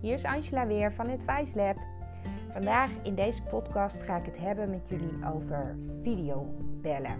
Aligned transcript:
Hier 0.00 0.14
is 0.14 0.24
Angela 0.24 0.66
weer 0.66 0.92
van 0.92 1.10
Advice 1.10 1.56
Lab. 1.56 1.76
Vandaag 2.52 2.90
in 3.02 3.14
deze 3.14 3.42
podcast 3.42 4.00
ga 4.02 4.16
ik 4.16 4.24
het 4.24 4.38
hebben 4.38 4.70
met 4.70 4.88
jullie 4.88 5.18
over 5.34 5.76
videobellen. 6.02 7.18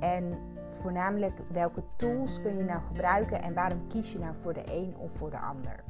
En 0.00 0.38
voornamelijk 0.70 1.38
welke 1.52 1.82
tools 1.96 2.40
kun 2.42 2.56
je 2.56 2.64
nou 2.64 2.80
gebruiken 2.86 3.42
en 3.42 3.54
waarom 3.54 3.86
kies 3.88 4.12
je 4.12 4.18
nou 4.18 4.34
voor 4.42 4.52
de 4.52 4.62
een 4.66 4.94
of 4.96 5.10
voor 5.12 5.30
de 5.30 5.38
ander. 5.38 5.84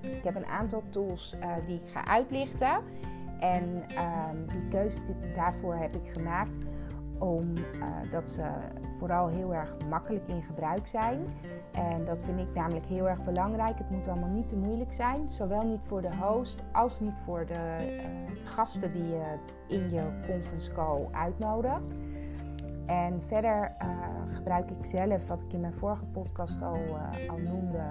Ik 0.00 0.24
heb 0.24 0.34
een 0.34 0.46
aantal 0.46 0.82
tools 0.88 1.36
uh, 1.40 1.54
die 1.66 1.80
ik 1.82 1.90
ga 1.90 2.06
uitlichten. 2.06 2.80
En 3.40 3.84
uh, 3.90 4.24
die 4.48 4.70
keuze 4.70 5.00
daarvoor 5.34 5.74
heb 5.74 5.92
ik 5.92 6.10
gemaakt 6.12 6.58
omdat 7.20 8.22
uh, 8.22 8.26
ze 8.26 8.50
vooral 8.98 9.28
heel 9.28 9.54
erg 9.54 9.76
makkelijk 9.88 10.28
in 10.28 10.42
gebruik 10.42 10.86
zijn. 10.86 11.18
En 11.72 12.04
dat 12.04 12.22
vind 12.22 12.40
ik 12.40 12.54
namelijk 12.54 12.84
heel 12.84 13.08
erg 13.08 13.24
belangrijk. 13.24 13.78
Het 13.78 13.90
moet 13.90 14.08
allemaal 14.08 14.28
niet 14.28 14.48
te 14.48 14.56
moeilijk 14.56 14.92
zijn. 14.92 15.28
Zowel 15.28 15.62
niet 15.62 15.80
voor 15.86 16.00
de 16.00 16.16
host 16.16 16.62
als 16.72 17.00
niet 17.00 17.18
voor 17.24 17.46
de 17.46 17.98
uh, 18.00 18.04
gasten 18.44 18.92
die 18.92 19.08
je 19.08 19.38
in 19.68 19.90
je 19.90 20.02
conference 20.26 20.72
call 20.72 21.06
uitnodigt. 21.12 21.94
En 22.86 23.22
verder 23.22 23.72
uh, 23.82 23.88
gebruik 24.28 24.70
ik 24.70 24.84
zelf, 24.84 25.26
wat 25.26 25.40
ik 25.40 25.52
in 25.52 25.60
mijn 25.60 25.72
vorige 25.72 26.04
podcast 26.04 26.62
al, 26.62 26.78
al 27.28 27.38
noemde, 27.38 27.82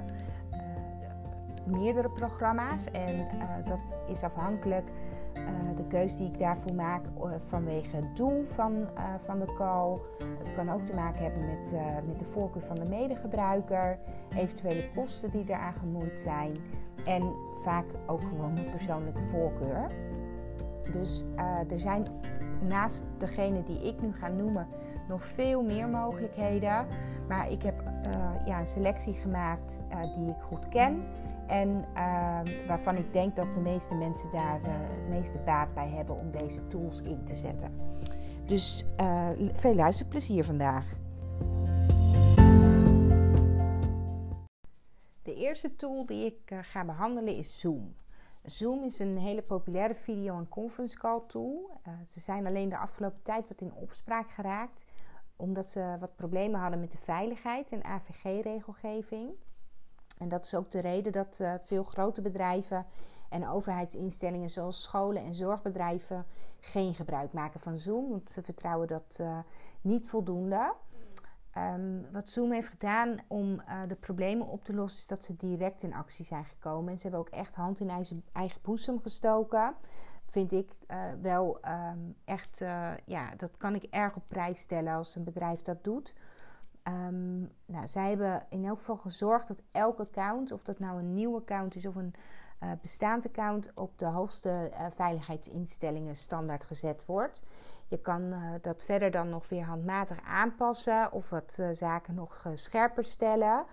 meerdere 1.65 2.09
programma's. 2.09 2.91
En 2.91 3.27
dat 3.65 3.95
is 4.07 4.23
afhankelijk 4.23 4.91
de 5.75 5.87
keuze 5.87 6.17
die 6.17 6.27
ik 6.27 6.39
daarvoor 6.39 6.75
maak 6.75 7.05
uh, 7.05 7.31
vanwege 7.37 7.95
het 7.95 8.15
doel 8.15 8.45
van, 8.47 8.73
uh, 8.73 9.13
van 9.17 9.39
de 9.39 9.53
call. 9.57 9.97
Het 10.43 10.53
kan 10.55 10.69
ook 10.69 10.85
te 10.85 10.93
maken 10.93 11.23
hebben 11.23 11.45
met, 11.45 11.71
met 12.07 12.19
de 12.19 12.25
voorkeur 12.25 12.61
van 12.61 12.75
de 12.75 12.85
medegebruiker, 12.89 13.97
eventuele 14.35 14.83
kosten 14.95 15.31
die 15.31 15.43
eraan 15.47 15.73
gemoeid 15.73 16.19
zijn 16.19 16.51
en 17.05 17.33
vaak 17.63 17.85
ook 18.05 18.21
gewoon 18.21 18.57
een 18.57 18.71
persoonlijke 18.71 19.23
voorkeur. 19.31 19.91
Dus 20.91 21.25
er 21.69 21.79
zijn 21.79 22.03
naast 22.67 23.03
degene 23.17 23.63
die 23.63 23.87
ik 23.87 24.01
nu 24.01 24.13
ga 24.13 24.27
noemen 24.27 24.67
nog 25.09 25.25
veel 25.25 25.63
meer 25.63 25.87
mogelijkheden. 25.87 26.87
Maar 27.27 27.51
ik 27.51 27.61
heb 27.61 27.83
ja, 28.45 28.59
een 28.59 28.67
selectie 28.67 29.13
gemaakt 29.13 29.81
die 30.15 30.29
ik 30.29 30.41
goed 30.41 30.67
ken 30.67 31.03
en 31.47 31.85
uh, 31.95 32.39
waarvan 32.67 32.95
ik 32.95 33.13
denk 33.13 33.35
dat 33.35 33.53
de 33.53 33.59
meeste 33.59 33.95
mensen 33.95 34.31
daar 34.31 34.59
uh, 34.61 34.67
het 34.67 35.09
meeste 35.09 35.37
baat 35.45 35.73
bij 35.73 35.89
hebben 35.89 36.19
om 36.19 36.31
deze 36.31 36.67
tools 36.67 37.01
in 37.01 37.23
te 37.23 37.35
zetten. 37.35 37.71
Dus 38.45 38.85
veel 39.53 39.75
luisterplezier 39.75 40.43
vandaag. 40.43 40.85
De 45.29 45.35
eerste 45.35 45.75
tool 45.75 46.05
die 46.05 46.25
ik 46.25 46.39
eh, 46.45 46.57
ga 46.61 46.85
behandelen 46.85 47.35
is 47.35 47.59
Zoom. 47.59 47.95
Zoom 48.43 48.83
is 48.83 48.99
een 48.99 49.17
hele 49.17 49.41
populaire 49.41 49.95
video- 49.95 50.37
en 50.37 50.49
conference 50.49 50.97
call 50.97 51.21
tool. 51.27 51.81
ze 52.09 52.19
zijn 52.19 52.47
alleen 52.47 52.69
de 52.69 52.77
afgelopen 52.77 53.21
tijd 53.21 53.47
wat 53.47 53.61
in 53.61 53.73
opspraak 53.73 54.31
geraakt, 54.31 54.85
omdat 55.35 55.69
ze 55.69 55.97
wat 55.99 56.15
problemen 56.15 56.59
hadden 56.59 56.79
met 56.79 56.91
de 56.91 56.97
veiligheid 56.97 57.71
en 57.71 57.83
AVG-regelgeving. 57.83 59.31
En 60.17 60.29
dat 60.29 60.43
is 60.43 60.55
ook 60.55 60.71
de 60.71 60.79
reden 60.79 61.11
dat 61.11 61.37
uh, 61.41 61.53
veel 61.63 61.83
grote 61.83 62.21
bedrijven 62.21 62.85
en 63.29 63.47
overheidsinstellingen 63.47 64.49
zoals 64.49 64.81
scholen 64.81 65.23
en 65.23 65.35
zorgbedrijven 65.35 66.25
geen 66.59 66.95
gebruik 66.95 67.33
maken 67.33 67.59
van 67.59 67.79
Zoom, 67.79 68.09
want 68.09 68.29
ze 68.29 68.41
vertrouwen 68.41 68.87
dat 68.87 69.17
uh, 69.21 69.39
niet 69.81 70.09
voldoende. 70.09 70.73
Um, 71.57 72.11
wat 72.11 72.29
Zoom 72.29 72.51
heeft 72.51 72.67
gedaan 72.67 73.17
om 73.27 73.53
uh, 73.53 73.81
de 73.87 73.95
problemen 73.95 74.47
op 74.47 74.63
te 74.63 74.73
lossen, 74.73 74.99
is 74.99 75.07
dat 75.07 75.23
ze 75.23 75.35
direct 75.35 75.83
in 75.83 75.93
actie 75.93 76.25
zijn 76.25 76.45
gekomen. 76.45 76.91
En 76.91 76.97
ze 76.97 77.01
hebben 77.01 77.19
ook 77.19 77.29
echt 77.33 77.55
hand 77.55 77.79
in 77.79 77.89
eigen, 78.31 78.61
boezem 78.61 79.01
gestoken. 79.01 79.75
Vind 80.25 80.51
ik 80.51 80.71
wel 81.21 81.59
um, 81.67 82.15
echt, 82.25 82.57
ja, 83.05 83.35
dat 83.37 83.57
kan 83.57 83.75
ik 83.75 83.83
erg 83.83 84.15
op 84.15 84.23
prijs 84.27 84.59
stellen 84.59 84.93
als 84.93 85.15
een 85.15 85.23
bedrijf 85.23 85.61
dat 85.61 85.83
doet. 85.83 86.15
Um, 86.83 87.51
nou, 87.65 87.87
zij 87.87 88.09
hebben 88.09 88.45
in 88.49 88.65
elk 88.65 88.77
geval 88.77 88.97
gezorgd 88.97 89.47
dat 89.47 89.63
elk 89.71 89.99
account, 89.99 90.51
of 90.51 90.63
dat 90.63 90.79
nou 90.79 90.99
een 90.99 91.13
nieuw 91.13 91.35
account 91.35 91.75
is 91.75 91.85
of 91.85 91.95
een 91.95 92.13
bestaand 92.81 93.25
account, 93.25 93.71
op 93.75 93.97
de 93.97 94.05
hoogste 94.05 94.71
veiligheidsinstellingen 94.89 96.15
standaard 96.15 96.63
gezet 96.63 97.05
wordt. 97.05 97.43
Je 97.89 97.97
kan 97.97 98.21
uh, 98.21 98.53
dat 98.61 98.83
verder 98.83 99.11
dan 99.11 99.29
nog 99.29 99.49
weer 99.49 99.63
handmatig 99.63 100.23
aanpassen 100.23 101.11
of 101.11 101.29
wat 101.29 101.59
zaken 101.71 102.15
nog 102.15 102.45
scherper 102.53 103.05
stellen. 103.05 103.65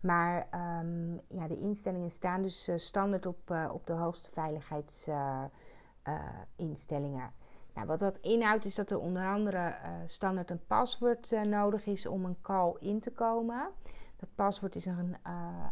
Maar 0.00 0.46
um, 0.80 1.20
ja, 1.28 1.48
de 1.48 1.56
instellingen 1.56 2.10
staan 2.10 2.42
dus 2.42 2.70
standaard 2.76 3.26
op, 3.26 3.68
op 3.72 3.86
de 3.86 3.92
hoogste 3.92 4.30
veiligheidsinstellingen. 4.32 7.32
Nou, 7.74 7.86
wat 7.86 7.98
dat 7.98 8.18
inhoudt 8.20 8.64
is 8.64 8.74
dat 8.74 8.90
er 8.90 9.00
onder 9.00 9.26
andere 9.26 9.74
standaard 10.06 10.50
een 10.50 10.66
paswoord 10.66 11.30
nodig 11.44 11.86
is 11.86 12.06
om 12.06 12.24
een 12.24 12.40
call 12.40 12.74
in 12.80 13.00
te 13.00 13.10
komen. 13.10 13.68
Dat 14.16 14.28
paswoord 14.34 14.74
is 14.74 14.86
een 14.86 15.16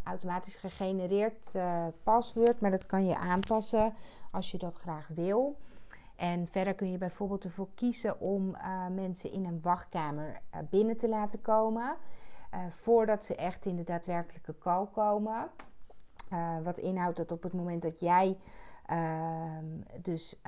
automatisch 0.03 0.55
gegenereerd 0.55 1.51
paswoord, 2.03 2.59
maar 2.59 2.71
dat 2.71 2.85
kan 2.85 3.05
je 3.05 3.17
aanpassen 3.17 3.93
als 4.31 4.51
je 4.51 4.57
dat 4.57 4.77
graag 4.77 5.07
wil. 5.07 5.57
En 6.21 6.47
verder 6.47 6.73
kun 6.73 6.91
je 6.91 6.97
bijvoorbeeld 6.97 7.43
ervoor 7.43 7.67
kiezen 7.75 8.19
om 8.19 8.57
mensen 8.91 9.31
in 9.31 9.45
een 9.45 9.61
wachtkamer 9.61 10.41
binnen 10.69 10.97
te 10.97 11.09
laten 11.09 11.41
komen. 11.41 11.95
voordat 12.69 13.25
ze 13.25 13.35
echt 13.35 13.65
in 13.65 13.75
de 13.75 13.83
daadwerkelijke 13.83 14.57
call 14.57 14.85
komen. 14.85 15.49
wat 16.63 16.77
inhoudt 16.77 17.17
dat 17.17 17.31
op 17.31 17.43
het 17.43 17.53
moment 17.53 17.81
dat 17.81 17.99
jij 17.99 18.37
uh, 18.91 19.57
dus 20.01 20.41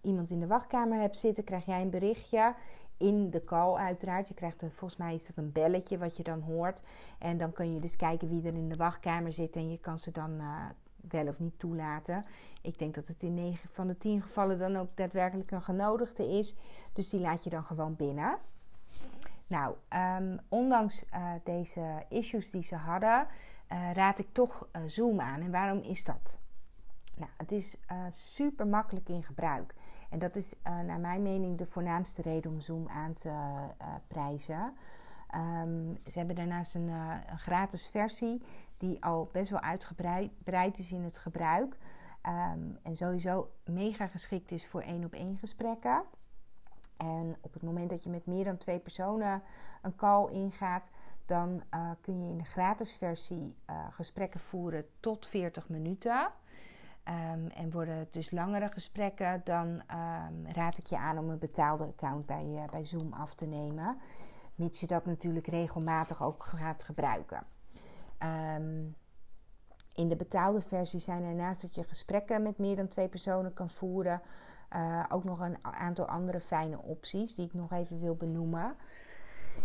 iemand 0.00 0.30
in 0.30 0.40
de 0.40 0.46
wachtkamer 0.46 1.00
hebt 1.00 1.18
zitten, 1.18 1.44
krijg 1.44 1.66
jij 1.66 1.80
een 1.80 1.90
berichtje 1.90 2.54
in 2.96 3.30
de 3.30 3.44
call 3.44 3.74
uiteraard. 3.74 4.28
Je 4.28 4.34
krijgt 4.34 4.62
er, 4.62 4.70
volgens 4.70 5.00
mij 5.00 5.14
is 5.14 5.26
dat 5.26 5.36
een 5.36 5.52
belletje 5.52 5.98
wat 5.98 6.16
je 6.16 6.22
dan 6.22 6.40
hoort. 6.40 6.82
En 7.18 7.38
dan 7.38 7.52
kun 7.52 7.74
je 7.74 7.80
dus 7.80 7.96
kijken 7.96 8.28
wie 8.28 8.46
er 8.46 8.54
in 8.54 8.68
de 8.68 8.76
wachtkamer 8.76 9.32
zit 9.32 9.56
en 9.56 9.70
je 9.70 9.78
kan 9.78 9.98
ze 9.98 10.10
dan 10.10 10.40
wel 11.08 11.26
of 11.26 11.38
niet 11.38 11.58
toelaten. 11.58 12.24
Ik 12.62 12.78
denk 12.78 12.94
dat 12.94 13.06
het 13.06 13.22
in 13.22 13.34
9 13.34 13.68
van 13.72 13.86
de 13.86 13.98
10 13.98 14.22
gevallen 14.22 14.58
dan 14.58 14.76
ook 14.76 14.96
daadwerkelijk 14.96 15.50
een 15.50 15.62
genodigde 15.62 16.28
is. 16.28 16.56
Dus 16.92 17.08
die 17.08 17.20
laat 17.20 17.44
je 17.44 17.50
dan 17.50 17.64
gewoon 17.64 17.96
binnen. 17.96 18.38
Nou, 19.46 19.74
um, 20.20 20.40
ondanks 20.48 21.06
uh, 21.14 21.32
deze 21.44 22.04
issues 22.08 22.50
die 22.50 22.62
ze 22.62 22.76
hadden, 22.76 23.26
uh, 23.72 23.92
raad 23.92 24.18
ik 24.18 24.28
toch 24.32 24.68
uh, 24.72 24.82
Zoom 24.86 25.20
aan. 25.20 25.40
En 25.40 25.50
waarom 25.50 25.78
is 25.78 26.04
dat? 26.04 26.38
Nou, 27.16 27.30
het 27.36 27.52
is 27.52 27.78
super 28.10 28.66
makkelijk 28.66 29.08
in 29.08 29.22
gebruik. 29.22 29.74
En 30.10 30.18
dat 30.18 30.36
is 30.36 30.52
naar 30.62 31.00
mijn 31.00 31.22
mening 31.22 31.58
de 31.58 31.66
voornaamste 31.66 32.22
reden 32.22 32.50
om 32.50 32.60
Zoom 32.60 32.88
aan 32.88 33.12
te 33.12 33.32
prijzen. 34.06 34.72
Um, 35.34 35.98
ze 36.10 36.18
hebben 36.18 36.36
daarnaast 36.36 36.74
een, 36.74 36.88
een, 36.88 37.38
gratis 37.38 37.88
versie 37.88 38.42
die 38.80 39.04
al 39.04 39.28
best 39.32 39.50
wel 39.50 39.60
uitgebreid 39.60 40.78
is 40.78 40.92
in 40.92 41.02
het 41.02 41.18
gebruik. 41.18 41.76
Um, 42.28 42.78
en 42.82 42.96
sowieso 42.96 43.50
mega 43.64 44.06
geschikt 44.06 44.50
is 44.50 44.66
voor 44.66 44.80
één 44.80 45.04
op 45.04 45.12
één 45.12 45.38
gesprekken. 45.38 46.02
En 46.96 47.36
op 47.40 47.52
het 47.52 47.62
moment 47.62 47.90
dat 47.90 48.04
je 48.04 48.10
met 48.10 48.26
meer 48.26 48.44
dan 48.44 48.56
twee 48.56 48.78
personen 48.78 49.42
een 49.82 49.96
call 49.96 50.30
ingaat, 50.30 50.90
dan 51.26 51.62
kun 52.00 52.24
je 52.24 52.30
in 52.30 52.38
de 52.38 52.44
gratis 52.44 52.96
versie 52.96 53.56
gesprekken 53.90 54.40
voeren 54.40 54.86
tot 55.00 55.26
40 55.26 55.68
minuten. 55.68 56.30
Um, 57.04 57.46
en 57.46 57.70
worden 57.70 57.94
het 57.94 58.12
dus 58.12 58.30
langere 58.30 58.68
gesprekken, 58.68 59.40
dan 59.44 59.66
um, 59.66 60.46
raad 60.52 60.78
ik 60.78 60.86
je 60.86 60.98
aan 60.98 61.18
om 61.18 61.30
een 61.30 61.38
betaalde 61.38 61.84
account 61.84 62.26
bij, 62.26 62.46
uh, 62.46 62.64
bij 62.70 62.84
Zoom 62.84 63.12
af 63.12 63.34
te 63.34 63.46
nemen. 63.46 63.98
Mits 64.54 64.80
je 64.80 64.86
dat 64.86 65.06
natuurlijk 65.06 65.46
regelmatig 65.46 66.22
ook 66.22 66.44
gaat 66.44 66.84
gebruiken. 66.84 67.46
Um, 68.22 68.96
in 69.94 70.08
de 70.08 70.16
betaalde 70.16 70.60
versie 70.60 71.00
zijn 71.00 71.22
er 71.22 71.34
naast 71.34 71.62
dat 71.62 71.74
je 71.74 71.84
gesprekken 71.84 72.42
met 72.42 72.58
meer 72.58 72.76
dan 72.76 72.88
twee 72.88 73.08
personen 73.08 73.52
kan 73.52 73.70
voeren, 73.70 74.22
uh, 74.76 75.04
ook 75.08 75.24
nog 75.24 75.40
een 75.40 75.58
aantal 75.62 76.06
andere 76.06 76.40
fijne 76.40 76.78
opties 76.78 77.34
die 77.34 77.46
ik 77.46 77.54
nog 77.54 77.72
even 77.72 78.00
wil 78.00 78.14
benoemen. 78.14 78.74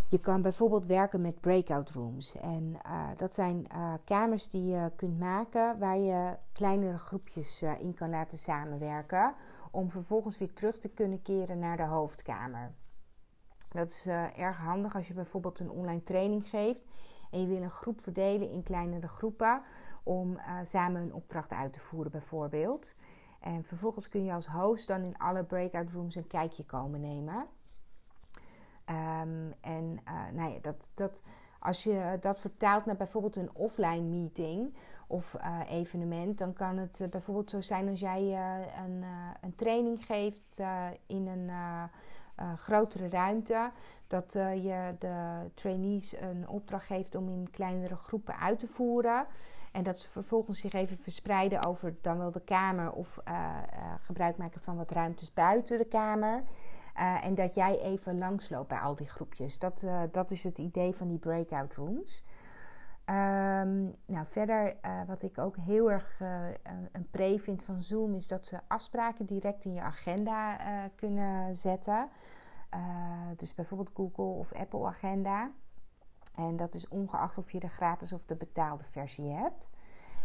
Je 0.10 0.20
kan 0.20 0.42
bijvoorbeeld 0.42 0.86
werken 0.86 1.22
met 1.22 1.42
breakout 1.42 1.90
rooms. 1.90 2.36
En 2.36 2.78
uh, 2.86 3.08
dat 3.18 3.34
zijn 3.34 3.68
uh, 3.76 3.94
kamers 4.04 4.50
die 4.50 4.66
je 4.66 4.92
kunt 4.96 5.20
maken 5.20 5.80
waar 5.80 5.98
je 5.98 6.38
kleinere 6.52 6.98
groepjes 6.98 7.62
in 7.62 7.94
kan 7.94 8.10
laten 8.10 8.38
samenwerken. 8.38 9.34
Om 9.72 9.92
vervolgens 9.92 10.38
weer 10.38 10.54
terug 10.54 10.78
te 10.78 10.90
kunnen 10.90 11.22
keren 11.22 11.60
naar 11.60 11.78
de 11.78 11.84
hoofdkamer. 11.84 12.72
Dat 13.70 13.90
is 13.90 14.08
erg 14.36 14.58
handig 14.58 14.96
als 14.96 15.08
je 15.08 15.14
bijvoorbeeld 15.14 15.60
een 15.60 15.70
online 15.70 16.04
training 16.04 16.50
geeft 16.50 16.84
en 17.36 17.42
je 17.42 17.48
wil 17.48 17.62
een 17.62 17.70
groep 17.70 18.02
verdelen 18.02 18.50
in 18.50 18.64
kleinere 18.64 19.08
groepen 19.08 19.62
om 20.04 20.38
samen 20.64 21.02
een 21.02 21.14
opdracht 21.14 21.52
uit 21.52 21.74
te 21.74 21.80
voeren, 21.80 22.12
bijvoorbeeld. 22.12 22.96
En 23.40 23.64
vervolgens 23.64 24.10
kun 24.10 24.24
je 24.24 24.34
als 24.34 24.48
host 24.48 24.88
dan 24.88 25.04
in 25.04 25.18
alle 25.18 25.44
breakout 25.44 25.92
rooms 25.92 26.16
een 26.16 26.28
kijkje 26.28 26.66
komen 26.66 27.02
nemen. 27.02 27.46
Um, 28.90 29.54
en 29.62 30.00
uh, 30.08 30.32
nou 30.34 30.54
ja, 30.54 30.60
dat, 30.62 30.90
dat, 30.94 31.24
Als 31.60 31.84
je 31.84 32.18
dat 32.22 32.40
vertaalt 32.40 32.86
naar 32.86 32.96
bijvoorbeeld 32.96 33.36
een 33.36 33.54
offline 33.54 34.02
meeting 34.02 34.74
of 35.08 35.34
uh, 35.34 35.60
evenement, 35.70 36.38
dan 36.38 36.54
kan 36.54 36.78
het 36.78 37.08
bijvoorbeeld 37.10 37.50
zo 37.50 37.62
zijn 37.62 37.90
als 37.90 38.00
jij 38.00 38.22
een, 38.86 39.04
een, 39.42 39.56
training 39.56 40.06
geeft 40.06 40.60
in 41.08 41.28
een 41.28 41.50
grotere 42.56 43.10
ruimte, 43.10 43.72
dat 44.08 44.34
je 44.34 44.96
de 45.00 45.50
trainees 45.54 46.16
een 46.20 46.48
opdracht 46.48 46.86
geeft 46.86 47.16
om 47.16 47.30
in 47.30 47.50
kleinere 47.52 47.96
groepen 47.96 48.40
uit 48.40 48.60
te 48.60 48.68
voeren. 48.68 49.26
En 49.72 49.84
dat 49.84 50.00
ze 50.00 50.10
vervolgens 50.10 50.60
zich 50.60 50.74
even 50.74 50.98
verspreiden 50.98 51.66
over 51.66 51.96
dan 52.02 52.18
wel 52.18 52.32
de 52.32 52.44
kamer 52.44 52.92
of 52.92 53.20
gebruik 54.02 54.38
maken 54.38 54.62
van 54.62 54.78
wat 54.78 54.92
ruimtes 54.92 55.34
buiten 55.34 55.78
de 55.78 55.86
kamer. 55.86 56.44
en 57.22 57.36
dat 57.36 57.56
jij 57.56 57.80
even 57.80 58.18
langsloopt 58.18 58.68
bij 58.68 58.80
al 58.80 58.96
die 58.96 59.10
groepjes. 59.10 59.60
Dat, 59.60 59.86
dat 60.12 60.32
is 60.32 60.44
het 60.44 60.58
idee 60.58 60.94
van 60.94 61.08
die 61.08 61.18
breakout 61.18 61.74
rooms. 61.74 62.24
Um, 63.10 63.96
nou, 64.06 64.26
verder, 64.26 64.76
uh, 64.86 65.02
wat 65.08 65.24
ik 65.24 65.38
ook 65.38 65.58
heel 65.58 65.92
erg 65.92 66.20
uh, 66.20 66.48
een 66.92 67.10
pre 67.12 67.40
vind 67.40 67.64
van 67.64 67.82
Zoom, 67.82 68.16
is 68.16 68.28
dat 68.28 68.46
ze 68.46 68.60
afspraken 68.68 69.26
direct 69.26 69.66
in 69.66 69.74
je 69.74 69.82
agenda 69.82 70.60
uh, 70.60 70.84
kunnen 70.96 71.56
zetten. 71.56 72.10
dus 73.38 73.54
bijvoorbeeld 73.54 73.92
Google 73.94 74.40
of 74.40 74.54
Apple 74.54 74.86
Agenda. 74.86 75.52
En 76.36 76.58
dat 76.58 76.74
is 76.74 76.88
ongeacht 76.88 77.38
of 77.38 77.52
je 77.52 77.60
de 77.60 77.70
gratis 77.70 78.14
of 78.14 78.26
de 78.26 78.36
betaalde 78.36 78.84
versie 78.84 79.30
hebt. 79.30 79.70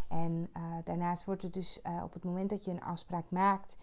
En 0.09 0.51
daarnaast 0.85 1.25
wordt 1.25 1.43
er 1.43 1.51
dus 1.51 1.83
op 2.03 2.13
het 2.13 2.25
moment 2.25 2.51
dat 2.51 2.65
je 2.65 2.71
een 2.71 2.83
afspraak 2.83 3.31
maakt, 3.31 3.77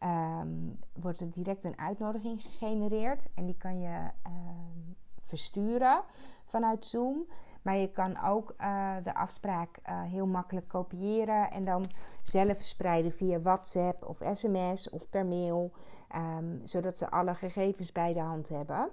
um, 0.00 0.78
wordt 0.92 1.20
er 1.20 1.30
direct 1.30 1.64
een 1.64 1.78
uitnodiging 1.78 2.42
gegenereerd. 2.42 3.26
En 3.34 3.46
die 3.46 3.56
kan 3.56 3.80
je 3.80 4.10
um, 4.26 4.96
versturen 5.24 6.02
vanuit 6.44 6.86
Zoom. 6.86 7.26
Maar 7.64 7.76
je 7.76 7.90
kan 7.92 8.22
ook 8.22 8.54
uh, 8.60 8.96
de 9.02 9.14
afspraak 9.14 9.78
uh, 9.88 10.02
heel 10.02 10.26
makkelijk 10.26 10.68
kopiëren 10.68 11.50
en 11.50 11.64
dan 11.64 11.84
zelf 12.22 12.56
verspreiden 12.56 13.12
via 13.12 13.40
WhatsApp 13.40 14.04
of 14.04 14.18
sms 14.32 14.90
of 14.90 15.08
per 15.10 15.26
mail, 15.26 15.72
um, 16.16 16.60
zodat 16.64 16.98
ze 16.98 17.10
alle 17.10 17.34
gegevens 17.34 17.92
bij 17.92 18.12
de 18.12 18.20
hand 18.20 18.48
hebben. 18.48 18.90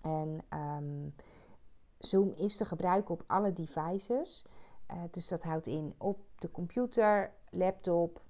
En 0.00 0.40
um, 0.50 1.14
Zoom 1.98 2.32
is 2.36 2.56
te 2.56 2.64
gebruiken 2.64 3.14
op 3.14 3.24
alle 3.26 3.52
devices. 3.52 4.46
Uh, 4.90 5.02
dus 5.10 5.28
dat 5.28 5.42
houdt 5.42 5.66
in 5.66 5.94
op 5.98 6.18
de 6.38 6.50
computer, 6.50 7.32
laptop, 7.50 8.22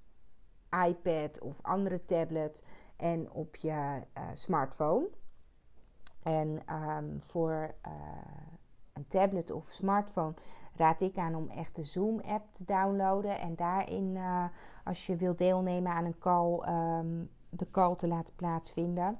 iPad 0.86 1.40
of 1.40 1.62
andere 1.62 2.04
tablet 2.04 2.64
en 2.96 3.30
op 3.30 3.56
je 3.56 4.02
smartphone. 4.32 5.08
En 6.22 6.62
um, 6.74 7.20
voor 7.20 7.74
een 8.92 9.06
tablet 9.06 9.50
of 9.50 9.66
smartphone 9.70 10.34
raad 10.76 11.00
ik 11.00 11.16
aan 11.16 11.34
om 11.34 11.48
echt 11.48 11.76
de 11.76 11.82
Zoom-app 11.82 12.52
te 12.52 12.64
downloaden. 12.64 13.38
En 13.38 13.56
daarin, 13.56 14.14
uh, 14.14 14.44
als 14.84 15.06
je 15.06 15.16
wilt 15.16 15.38
deelnemen 15.38 15.92
aan 15.92 16.04
een 16.04 16.18
call, 16.18 16.68
um, 16.98 17.30
de 17.48 17.70
call 17.70 17.96
te 17.96 18.08
laten 18.08 18.34
plaatsvinden. 18.34 19.18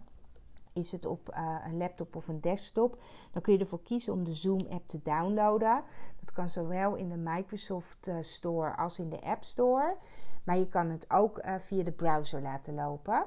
Is 0.73 0.93
het 0.93 1.07
op 1.07 1.35
uh, 1.35 1.57
een 1.67 1.77
laptop 1.77 2.17
of 2.17 2.29
een 2.29 2.41
desktop? 2.41 3.03
Dan 3.31 3.43
kun 3.43 3.53
je 3.53 3.59
ervoor 3.59 3.83
kiezen 3.83 4.13
om 4.13 4.25
de 4.25 4.33
Zoom-app 4.33 4.89
te 4.89 5.01
downloaden. 5.03 5.83
Dat 6.21 6.33
kan 6.33 6.49
zowel 6.49 6.95
in 6.95 7.09
de 7.09 7.17
Microsoft 7.17 8.09
uh, 8.09 8.17
Store 8.21 8.77
als 8.77 8.99
in 8.99 9.09
de 9.09 9.21
App 9.21 9.45
Store. 9.45 9.97
Maar 10.45 10.57
je 10.57 10.69
kan 10.69 10.91
het 10.91 11.11
ook 11.11 11.41
via 11.61 11.83
de 11.83 11.93
browser 11.93 12.43
laten 12.43 12.75
lopen. 12.75 13.27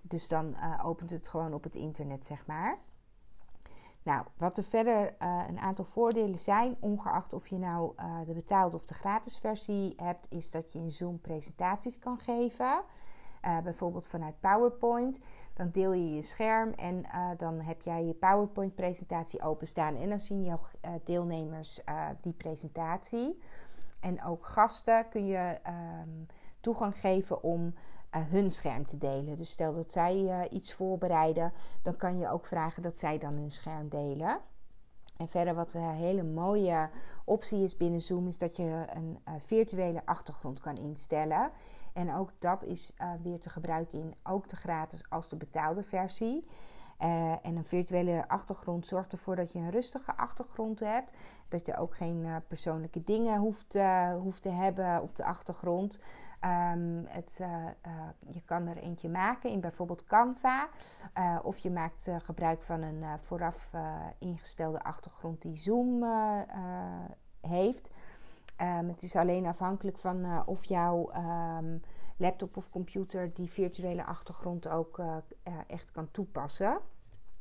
Dus 0.00 0.28
dan 0.28 0.56
opent 0.82 1.10
het 1.10 1.28
gewoon 1.28 1.54
op 1.54 1.62
het 1.62 1.74
internet, 1.74 2.26
zeg 2.26 2.46
maar. 2.46 2.78
Nou, 4.02 4.24
wat 4.36 4.58
er 4.58 4.64
verder 4.64 5.14
uh, 5.22 5.44
een 5.48 5.58
aantal 5.58 5.84
voordelen 5.84 6.38
zijn, 6.38 6.76
ongeacht 6.80 7.32
of 7.32 7.48
je 7.48 7.58
nou 7.58 7.92
uh, 7.98 8.26
de 8.26 8.32
betaalde 8.32 8.76
of 8.76 8.84
de 8.84 8.94
gratis 8.94 9.38
versie 9.38 9.94
hebt, 9.96 10.26
is 10.30 10.50
dat 10.50 10.72
je 10.72 10.78
in 10.78 10.90
Zoom 10.90 11.20
presentaties 11.20 11.98
kan 11.98 12.18
geven. 12.18 12.82
Uh, 13.44 13.58
bijvoorbeeld 13.58 14.06
vanuit 14.06 14.40
PowerPoint. 14.40 15.18
Dan 15.54 15.70
deel 15.70 15.92
je 15.92 16.14
je 16.14 16.22
scherm 16.22 16.72
en 16.72 17.04
dan 17.36 17.60
heb 17.60 17.82
jij 17.82 18.04
je 18.04 18.12
PowerPoint-presentatie 18.12 19.42
openstaan. 19.42 19.96
En 19.96 20.08
dan 20.08 20.20
zien 20.20 20.44
jouw 20.44 20.60
deelnemers 21.04 21.80
die 22.20 22.32
presentatie. 22.32 23.42
En 24.00 24.24
ook 24.24 24.46
gasten 24.46 25.08
kun 25.08 25.26
je 25.26 25.58
um, 25.66 26.26
toegang 26.60 26.98
geven 26.98 27.42
om 27.42 27.74
hun 28.20 28.50
scherm 28.50 28.86
te 28.86 28.98
delen. 28.98 29.36
Dus 29.36 29.50
stel 29.50 29.74
dat 29.74 29.92
zij 29.92 30.16
uh, 30.16 30.40
iets 30.50 30.72
voorbereiden, 30.74 31.52
dan 31.82 31.96
kan 31.96 32.18
je 32.18 32.30
ook 32.30 32.46
vragen 32.46 32.82
dat 32.82 32.98
zij 32.98 33.18
dan 33.18 33.32
hun 33.32 33.50
scherm 33.50 33.88
delen. 33.88 34.40
En 35.16 35.28
verder 35.28 35.54
wat 35.54 35.74
een 35.74 35.90
hele 35.90 36.22
mooie 36.22 36.90
optie 37.24 37.62
is 37.62 37.76
binnen 37.76 38.00
Zoom 38.00 38.26
is 38.26 38.38
dat 38.38 38.56
je 38.56 38.84
een 38.94 39.18
virtuele 39.46 40.02
achtergrond 40.04 40.60
kan 40.60 40.74
instellen. 40.74 41.50
En 41.92 42.14
ook 42.14 42.30
dat 42.38 42.62
is 42.62 42.92
weer 43.22 43.40
te 43.40 43.50
gebruiken 43.50 43.98
in 43.98 44.14
ook 44.22 44.48
de 44.48 44.56
gratis 44.56 45.06
als 45.08 45.28
de 45.28 45.36
betaalde 45.36 45.82
versie. 45.82 46.48
en 47.42 47.56
een 47.56 47.64
virtuele 47.64 48.28
achtergrond 48.28 48.86
zorgt 48.86 49.12
ervoor 49.12 49.36
dat 49.36 49.52
je 49.52 49.58
een 49.58 49.70
rustige 49.70 50.16
achtergrond 50.16 50.80
hebt. 50.80 51.12
Dat 51.48 51.66
je 51.66 51.76
ook 51.76 51.96
geen 51.96 52.26
persoonlijke 52.48 53.04
dingen 53.04 53.38
hoeft, 53.38 53.78
hoeft 54.22 54.42
te 54.42 54.50
hebben 54.50 55.02
op 55.02 55.16
de 55.16 55.24
achtergrond. 55.24 56.00
Um, 56.44 57.04
het, 57.08 57.38
uh, 57.40 57.48
uh, 57.86 57.92
je 58.34 58.42
kan 58.44 58.66
er 58.66 58.76
eentje 58.76 59.08
maken 59.08 59.50
in 59.50 59.60
bijvoorbeeld 59.60 60.04
Canva. 60.04 60.68
Uh, 61.18 61.38
of 61.42 61.58
je 61.58 61.70
maakt 61.70 62.08
gebruik 62.18 62.62
van 62.62 62.82
een 62.82 63.04
vooraf 63.18 63.70
ingestelde 64.18 64.82
achtergrond 64.82 65.42
die 65.42 65.56
Zoom 65.56 66.04
heeft. 67.40 67.90
Um, 68.60 68.88
het 68.88 69.02
is 69.02 69.16
alleen 69.16 69.46
afhankelijk 69.46 69.98
van 69.98 70.46
of 70.46 70.64
jouw 70.64 71.10
um, 71.14 71.82
laptop 72.16 72.56
of 72.56 72.70
computer 72.70 73.34
die 73.34 73.50
virtuele 73.50 74.04
achtergrond 74.04 74.68
ook 74.68 75.00
echt 75.66 75.90
kan 75.90 76.10
toepassen. 76.10 76.78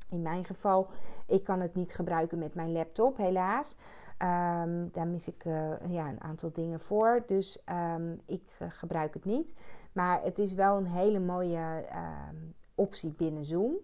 In 0.10 0.22
mijn 0.22 0.46
geval, 0.46 0.90
ik 1.28 1.44
kan 1.44 1.60
het 1.60 1.76
niet 1.76 1.94
gebruiken 1.94 2.38
met 2.38 2.54
mijn 2.54 2.72
laptop, 2.72 3.18
helaas. 3.18 3.76
Um, 4.24 4.90
daar 4.92 5.08
mis 5.08 5.28
ik 5.28 5.46
uh, 5.46 5.74
ja, 5.88 6.10
een 6.10 6.22
aantal 6.22 6.52
dingen 6.52 6.80
voor. 6.80 7.24
Dus 7.28 7.64
um, 7.70 8.22
ik 8.26 8.44
uh, 8.62 8.68
gebruik 8.72 9.14
het 9.14 9.26
niet. 9.26 9.56
Maar 9.92 10.24
het 10.24 10.40
is 10.40 10.54
wel 10.54 10.78
een 10.78 10.88
hele 10.88 11.20
mooie 11.20 11.86
um, 12.30 12.56
optie 12.76 13.10
binnen 13.10 13.46
Zoom. 13.46 13.76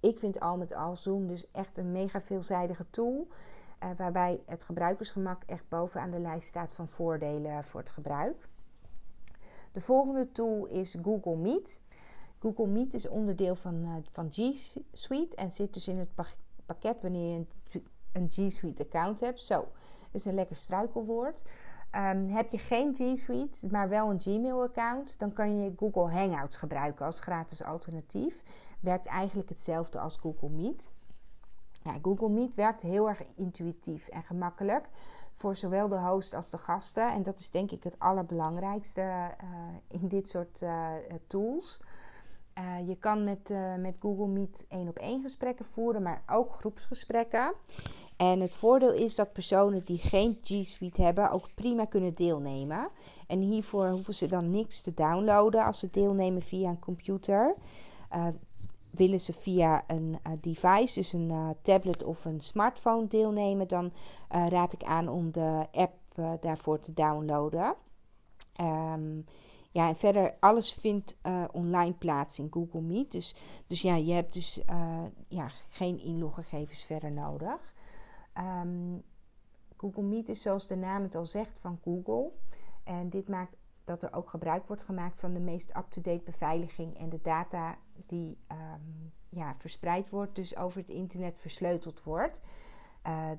Ik 0.00 0.18
vind 0.18 0.40
al 0.40 0.56
met 0.56 0.74
al 0.74 0.96
Zoom 0.96 1.26
dus 1.26 1.50
echt 1.50 1.78
een 1.78 1.92
mega 1.92 2.20
veelzijdige 2.20 2.86
tool. 2.90 3.28
Uh, 3.82 3.90
waarbij 3.96 4.40
het 4.46 4.62
gebruikersgemak 4.62 5.42
echt 5.46 5.68
bovenaan 5.68 6.10
de 6.10 6.20
lijst 6.20 6.48
staat 6.48 6.74
van 6.74 6.88
voordelen 6.88 7.64
voor 7.64 7.80
het 7.80 7.90
gebruik. 7.90 8.48
De 9.72 9.80
volgende 9.80 10.32
tool 10.32 10.66
is 10.66 10.96
Google 11.02 11.36
Meet. 11.36 11.82
Google 12.38 12.66
Meet 12.66 12.94
is 12.94 13.08
onderdeel 13.08 13.54
van, 13.54 14.04
van 14.12 14.32
G 14.32 14.68
Suite 14.92 15.36
en 15.36 15.52
zit 15.52 15.74
dus 15.74 15.88
in 15.88 15.98
het 15.98 16.14
pakket 16.66 17.02
wanneer 17.02 17.32
je 17.32 17.36
een 17.36 17.48
een 18.18 18.30
G 18.30 18.52
Suite 18.52 18.82
account 18.82 19.20
hebt. 19.20 19.40
Zo, 19.40 19.68
is 20.10 20.24
een 20.24 20.34
lekker 20.34 20.56
struikelwoord. 20.56 21.42
Um, 21.96 22.28
heb 22.28 22.50
je 22.50 22.58
geen 22.58 22.94
G 22.94 23.18
Suite, 23.18 23.66
maar 23.70 23.88
wel 23.88 24.10
een 24.10 24.20
Gmail 24.20 24.62
account, 24.62 25.18
dan 25.18 25.32
kan 25.32 25.60
je 25.60 25.72
Google 25.76 26.10
Hangouts 26.10 26.56
gebruiken 26.56 27.06
als 27.06 27.20
gratis 27.20 27.64
alternatief. 27.64 28.42
Werkt 28.80 29.06
eigenlijk 29.06 29.48
hetzelfde 29.48 29.98
als 30.00 30.16
Google 30.16 30.48
Meet. 30.48 30.92
Ja, 31.82 31.98
Google 32.02 32.28
Meet 32.28 32.54
werkt 32.54 32.82
heel 32.82 33.08
erg 33.08 33.22
intuïtief 33.34 34.08
en 34.08 34.22
gemakkelijk 34.22 34.88
voor 35.34 35.56
zowel 35.56 35.88
de 35.88 35.98
host 35.98 36.34
als 36.34 36.50
de 36.50 36.58
gasten. 36.58 37.12
En 37.12 37.22
dat 37.22 37.38
is 37.38 37.50
denk 37.50 37.70
ik 37.70 37.84
het 37.84 37.98
allerbelangrijkste 37.98 39.00
uh, 39.00 39.30
in 39.88 40.08
dit 40.08 40.28
soort 40.28 40.60
uh, 40.60 40.92
tools. 41.26 41.80
Uh, 42.58 42.88
je 42.88 42.96
kan 42.96 43.24
met, 43.24 43.52
met 43.78 43.96
Google 44.00 44.26
Meet 44.26 44.64
één 44.68 44.88
op 44.88 44.98
één 44.98 45.22
gesprekken 45.22 45.64
voeren, 45.64 46.02
maar 46.02 46.22
ook 46.26 46.52
groepsgesprekken. 46.52 47.52
En 48.18 48.40
het 48.40 48.54
voordeel 48.54 48.92
is 48.92 49.14
dat 49.14 49.32
personen 49.32 49.84
die 49.84 49.98
geen 49.98 50.38
G 50.42 50.66
Suite 50.66 51.02
hebben 51.02 51.30
ook 51.30 51.48
prima 51.54 51.84
kunnen 51.84 52.14
deelnemen. 52.14 52.88
En 53.26 53.40
hiervoor 53.40 53.88
hoeven 53.88 54.14
ze 54.14 54.26
dan 54.26 54.50
niks 54.50 54.82
te 54.82 54.94
downloaden 54.94 55.64
als 55.64 55.78
ze 55.78 55.88
deelnemen 55.90 56.42
via 56.42 56.68
een 56.68 56.78
computer. 56.78 57.54
Uh, 58.16 58.26
willen 58.90 59.20
ze 59.20 59.32
via 59.32 59.84
een 59.86 60.18
device, 60.40 60.94
dus 60.94 61.12
een 61.12 61.56
tablet 61.62 62.04
of 62.04 62.24
een 62.24 62.40
smartphone 62.40 63.06
deelnemen, 63.06 63.68
dan 63.68 63.92
raad 64.28 64.72
ik 64.72 64.82
aan 64.82 65.08
om 65.08 65.32
de 65.32 65.66
app 65.72 65.94
daarvoor 66.40 66.80
te 66.80 66.94
downloaden. 66.94 67.74
Um, 68.60 69.24
ja, 69.70 69.88
en 69.88 69.96
verder, 69.96 70.34
alles 70.40 70.72
vindt 70.72 71.16
uh, 71.26 71.44
online 71.52 71.92
plaats 71.92 72.38
in 72.38 72.48
Google 72.50 72.80
Meet. 72.80 73.12
Dus, 73.12 73.34
dus 73.66 73.82
ja, 73.82 73.94
je 73.94 74.12
hebt 74.12 74.32
dus 74.32 74.60
uh, 74.70 75.02
ja, 75.28 75.48
geen 75.68 76.00
inloggegevens 76.00 76.84
verder 76.84 77.12
nodig. 77.12 77.74
Um, 78.38 79.02
Google 79.76 80.02
Meet 80.02 80.28
is 80.28 80.42
zoals 80.42 80.66
de 80.66 80.76
naam 80.76 81.02
het 81.02 81.14
al 81.14 81.26
zegt 81.26 81.58
van 81.58 81.78
Google. 81.82 82.32
En 82.84 83.08
dit 83.10 83.28
maakt 83.28 83.56
dat 83.84 84.02
er 84.02 84.12
ook 84.12 84.30
gebruik 84.30 84.66
wordt 84.66 84.82
gemaakt 84.82 85.20
van 85.20 85.32
de 85.32 85.40
meest 85.40 85.76
up-to-date 85.76 86.22
beveiliging 86.24 86.98
en 86.98 87.08
de 87.08 87.20
data 87.22 87.78
die 88.06 88.38
um, 88.52 89.12
ja, 89.28 89.54
verspreid 89.58 90.10
wordt, 90.10 90.36
dus 90.36 90.56
over 90.56 90.80
het 90.80 90.88
internet 90.88 91.38
versleuteld 91.38 92.02
wordt. 92.02 92.42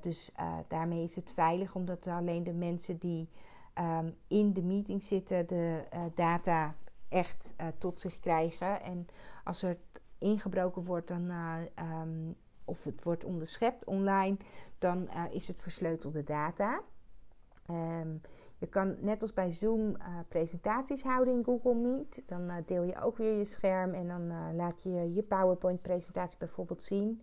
dus 0.00 0.32
daarmee 0.68 1.02
is 1.02 1.16
het 1.16 1.30
veilig, 1.30 1.74
omdat 1.74 2.06
alleen 2.06 2.44
de 2.44 2.52
mensen 2.52 2.98
die 2.98 3.28
ehm, 3.74 4.10
in 4.26 4.52
de 4.52 4.62
meeting 4.62 5.02
zitten 5.02 5.46
de 5.46 5.84
data 6.14 6.74
echt 7.08 7.54
tot 7.78 8.00
zich 8.00 8.20
krijgen. 8.20 8.82
En 8.82 9.06
als 9.44 9.62
er 9.62 9.78
ingebroken 10.18 10.84
wordt, 10.84 11.08
dan, 11.08 11.30
um, 11.30 12.36
of 12.70 12.84
het 12.84 13.02
wordt 13.02 13.24
onderschept 13.24 13.84
online, 13.84 14.36
dan 14.78 15.08
is 15.30 15.48
het 15.48 15.60
versleutelde 15.60 16.24
data. 16.24 16.82
Um, 17.70 18.20
je 18.58 18.66
kan 18.66 18.96
net 19.00 19.22
als 19.22 19.32
bij 19.32 19.50
Zoom 19.50 19.88
uh, 19.88 19.96
presentaties 20.28 21.02
houden 21.02 21.34
in 21.34 21.44
Google 21.44 21.74
Meet. 21.74 22.22
Dan 22.26 22.50
uh, 22.50 22.56
deel 22.66 22.82
je 22.82 23.00
ook 23.00 23.16
weer 23.16 23.38
je 23.38 23.44
scherm 23.44 23.94
en 23.94 24.08
dan 24.08 24.54
laat 24.56 24.82
je 24.82 25.12
je 25.14 25.22
PowerPoint-presentatie 25.22 26.38
bijvoorbeeld 26.38 26.82
zien. 26.82 27.22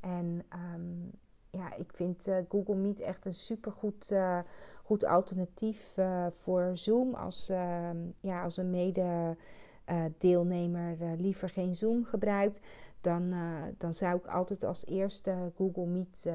En 0.00 0.44
um, 0.74 1.10
ja, 1.50 1.74
ik 1.74 1.92
vind 1.94 2.28
Google 2.48 2.74
Meet 2.74 3.00
echt 3.00 3.26
een 3.26 3.34
supergoed 3.34 4.14
goed 4.82 5.04
alternatief 5.04 5.94
voor 6.30 6.70
Zoom. 6.74 7.14
Als, 7.14 7.48
ehm, 7.48 7.96
ja, 8.20 8.42
als 8.42 8.56
een 8.56 8.70
mede-deelnemer 8.70 10.96
liever 11.16 11.48
geen 11.48 11.74
Zoom 11.74 12.04
gebruikt, 12.04 12.60
dan, 13.02 13.34
dan 13.78 13.94
zou 13.94 14.16
ik 14.16 14.26
altijd 14.26 14.64
als 14.64 14.86
eerste 14.86 15.52
Google 15.56 15.86
Meet 15.86 16.30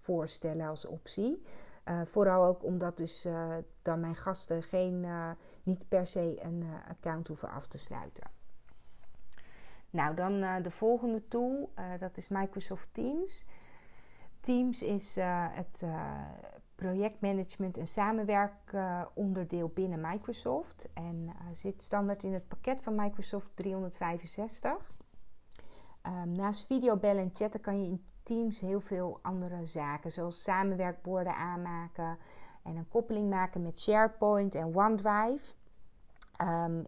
voorstellen 0.00 0.68
als 0.68 0.86
optie. 0.86 1.42
Uh, 1.88 2.00
vooral 2.04 2.44
ook 2.44 2.64
omdat 2.64 2.96
dus 2.96 3.26
uh, 3.26 3.56
dan 3.82 4.00
mijn 4.00 4.16
gasten 4.16 4.62
geen, 4.62 5.02
uh, 5.04 5.30
niet 5.62 5.88
per 5.88 6.06
se 6.06 6.36
een 6.42 6.64
account 6.88 7.28
hoeven 7.28 7.50
af 7.50 7.66
te 7.66 7.78
sluiten. 7.78 8.30
Nou, 9.90 10.14
dan 10.14 10.62
de 10.62 10.70
volgende 10.70 11.28
tool, 11.28 11.72
dat 11.98 12.16
is 12.16 12.28
Microsoft 12.28 12.88
Teams. 12.92 13.46
Teams 14.40 14.82
is 14.82 15.16
het 15.50 15.84
projectmanagement 16.74 17.78
en 17.78 17.86
samenwerkonderdeel 17.86 19.68
binnen 19.68 20.00
Microsoft 20.00 20.88
en 20.94 21.32
zit 21.52 21.82
standaard 21.82 22.24
in 22.24 22.32
het 22.32 22.48
pakket 22.48 22.82
van 22.82 22.94
Microsoft 22.94 23.50
365. 23.54 24.98
Um, 26.08 26.32
naast 26.32 26.66
videobellen 26.66 27.22
en 27.22 27.30
chatten 27.34 27.60
kan 27.60 27.80
je 27.82 27.86
in 27.86 28.04
Teams 28.22 28.60
heel 28.60 28.80
veel 28.80 29.18
andere 29.22 29.66
zaken, 29.66 30.12
zoals 30.12 30.42
samenwerkborden 30.42 31.36
aanmaken 31.36 32.18
en 32.62 32.76
een 32.76 32.88
koppeling 32.88 33.30
maken 33.30 33.62
met 33.62 33.80
SharePoint 33.80 34.54
en 34.54 34.76
OneDrive. 34.76 35.54
Um, 36.42 36.86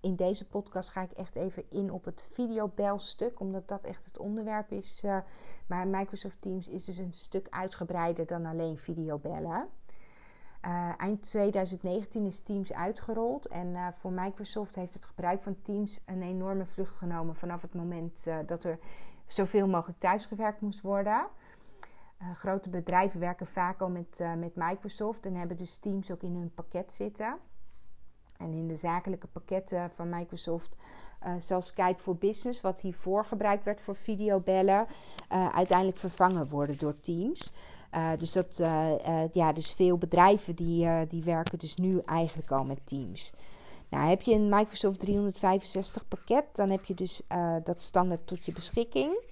in 0.00 0.16
deze 0.16 0.48
podcast 0.48 0.90
ga 0.90 1.02
ik 1.02 1.10
echt 1.10 1.34
even 1.34 1.64
in 1.70 1.92
op 1.92 2.04
het 2.04 2.28
videobelstuk, 2.32 3.40
omdat 3.40 3.68
dat 3.68 3.84
echt 3.84 4.04
het 4.04 4.18
onderwerp 4.18 4.70
is. 4.70 5.02
Uh, 5.04 5.18
maar 5.66 5.88
Microsoft 5.88 6.40
Teams 6.40 6.68
is 6.68 6.84
dus 6.84 6.98
een 6.98 7.14
stuk 7.14 7.46
uitgebreider 7.50 8.26
dan 8.26 8.46
alleen 8.46 8.78
videobellen. 8.78 9.68
Uh, 10.66 10.92
eind 10.96 11.22
2019 11.22 12.26
is 12.26 12.40
Teams 12.40 12.72
uitgerold 12.72 13.46
en 13.46 13.66
uh, 13.66 13.86
voor 13.92 14.12
Microsoft 14.12 14.74
heeft 14.74 14.94
het 14.94 15.04
gebruik 15.04 15.42
van 15.42 15.56
Teams 15.62 16.02
een 16.06 16.22
enorme 16.22 16.66
vlucht 16.66 16.96
genomen 16.96 17.34
vanaf 17.34 17.62
het 17.62 17.74
moment 17.74 18.24
uh, 18.28 18.38
dat 18.46 18.64
er 18.64 18.78
zoveel 19.26 19.68
mogelijk 19.68 19.98
thuisgewerkt 19.98 20.60
moest 20.60 20.80
worden. 20.80 21.26
Grote 22.34 22.68
bedrijven 22.68 23.20
werken 23.20 23.46
vaak 23.46 23.80
al 23.80 23.88
met, 23.88 24.18
met 24.38 24.54
Microsoft 24.54 25.26
en 25.26 25.34
hebben 25.34 25.56
dus 25.56 25.76
Teams 25.76 26.10
ook 26.10 26.22
in 26.22 26.34
hun 26.34 26.54
pakket 26.54 26.92
zitten. 26.92 27.36
En 28.38 28.52
in 28.52 28.68
de 28.68 28.76
zakelijke 28.76 29.26
pakketten 29.26 29.90
van 29.90 30.08
Microsoft 30.08 30.76
zal 31.38 31.60
Skype 31.60 32.02
for 32.02 32.16
Business, 32.16 32.60
wat 32.60 32.80
hiervoor 32.80 33.24
gebruikt 33.24 33.64
werd 33.64 33.80
voor 33.80 33.96
videobellen, 33.96 34.86
uiteindelijk 35.28 35.98
vervangen 35.98 36.48
worden 36.48 36.78
door 36.78 37.00
Teams. 37.00 37.52
Dus, 38.16 38.32
dat, 38.32 38.56
ja, 39.32 39.52
dus 39.52 39.72
veel 39.72 39.98
bedrijven 39.98 40.54
die, 40.54 41.06
die 41.06 41.22
werken 41.22 41.58
dus 41.58 41.76
nu 41.76 42.00
eigenlijk 42.04 42.50
al 42.50 42.64
met 42.64 42.86
Teams. 42.86 43.32
Nou, 43.90 44.08
heb 44.08 44.22
je 44.22 44.34
een 44.34 44.48
Microsoft 44.48 45.00
365 45.00 46.08
pakket, 46.08 46.44
dan 46.52 46.70
heb 46.70 46.84
je 46.84 46.94
dus 46.94 47.22
uh, 47.32 47.56
dat 47.64 47.80
standaard 47.80 48.26
tot 48.26 48.44
je 48.44 48.52
beschikking. 48.52 49.22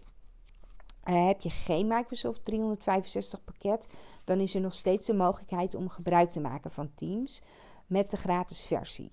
Uh, 1.05 1.27
heb 1.27 1.41
je 1.41 1.50
geen 1.50 1.87
Microsoft 1.87 2.45
365 2.45 3.45
pakket, 3.45 3.88
dan 4.25 4.41
is 4.41 4.55
er 4.55 4.61
nog 4.61 4.75
steeds 4.75 5.07
de 5.07 5.15
mogelijkheid 5.15 5.75
om 5.75 5.88
gebruik 5.88 6.33
te 6.33 6.41
maken 6.41 6.71
van 6.71 6.91
Teams 6.95 7.43
met 7.87 8.11
de 8.11 8.17
gratis 8.17 8.62
versie. 8.62 9.11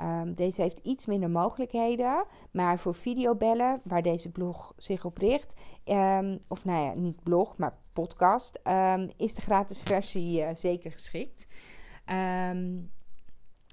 Um, 0.00 0.34
deze 0.34 0.62
heeft 0.62 0.78
iets 0.82 1.06
minder 1.06 1.30
mogelijkheden, 1.30 2.24
maar 2.50 2.78
voor 2.78 2.94
videobellen, 2.94 3.80
waar 3.84 4.02
deze 4.02 4.30
blog 4.30 4.72
zich 4.76 5.04
op 5.04 5.18
richt, 5.18 5.54
um, 5.84 6.38
of 6.48 6.64
nou 6.64 6.84
ja, 6.84 6.94
niet 6.94 7.22
blog, 7.22 7.56
maar 7.56 7.78
podcast, 7.92 8.60
um, 8.64 9.10
is 9.16 9.34
de 9.34 9.40
gratis 9.40 9.82
versie 9.82 10.40
uh, 10.40 10.48
zeker 10.54 10.92
geschikt. 10.92 11.46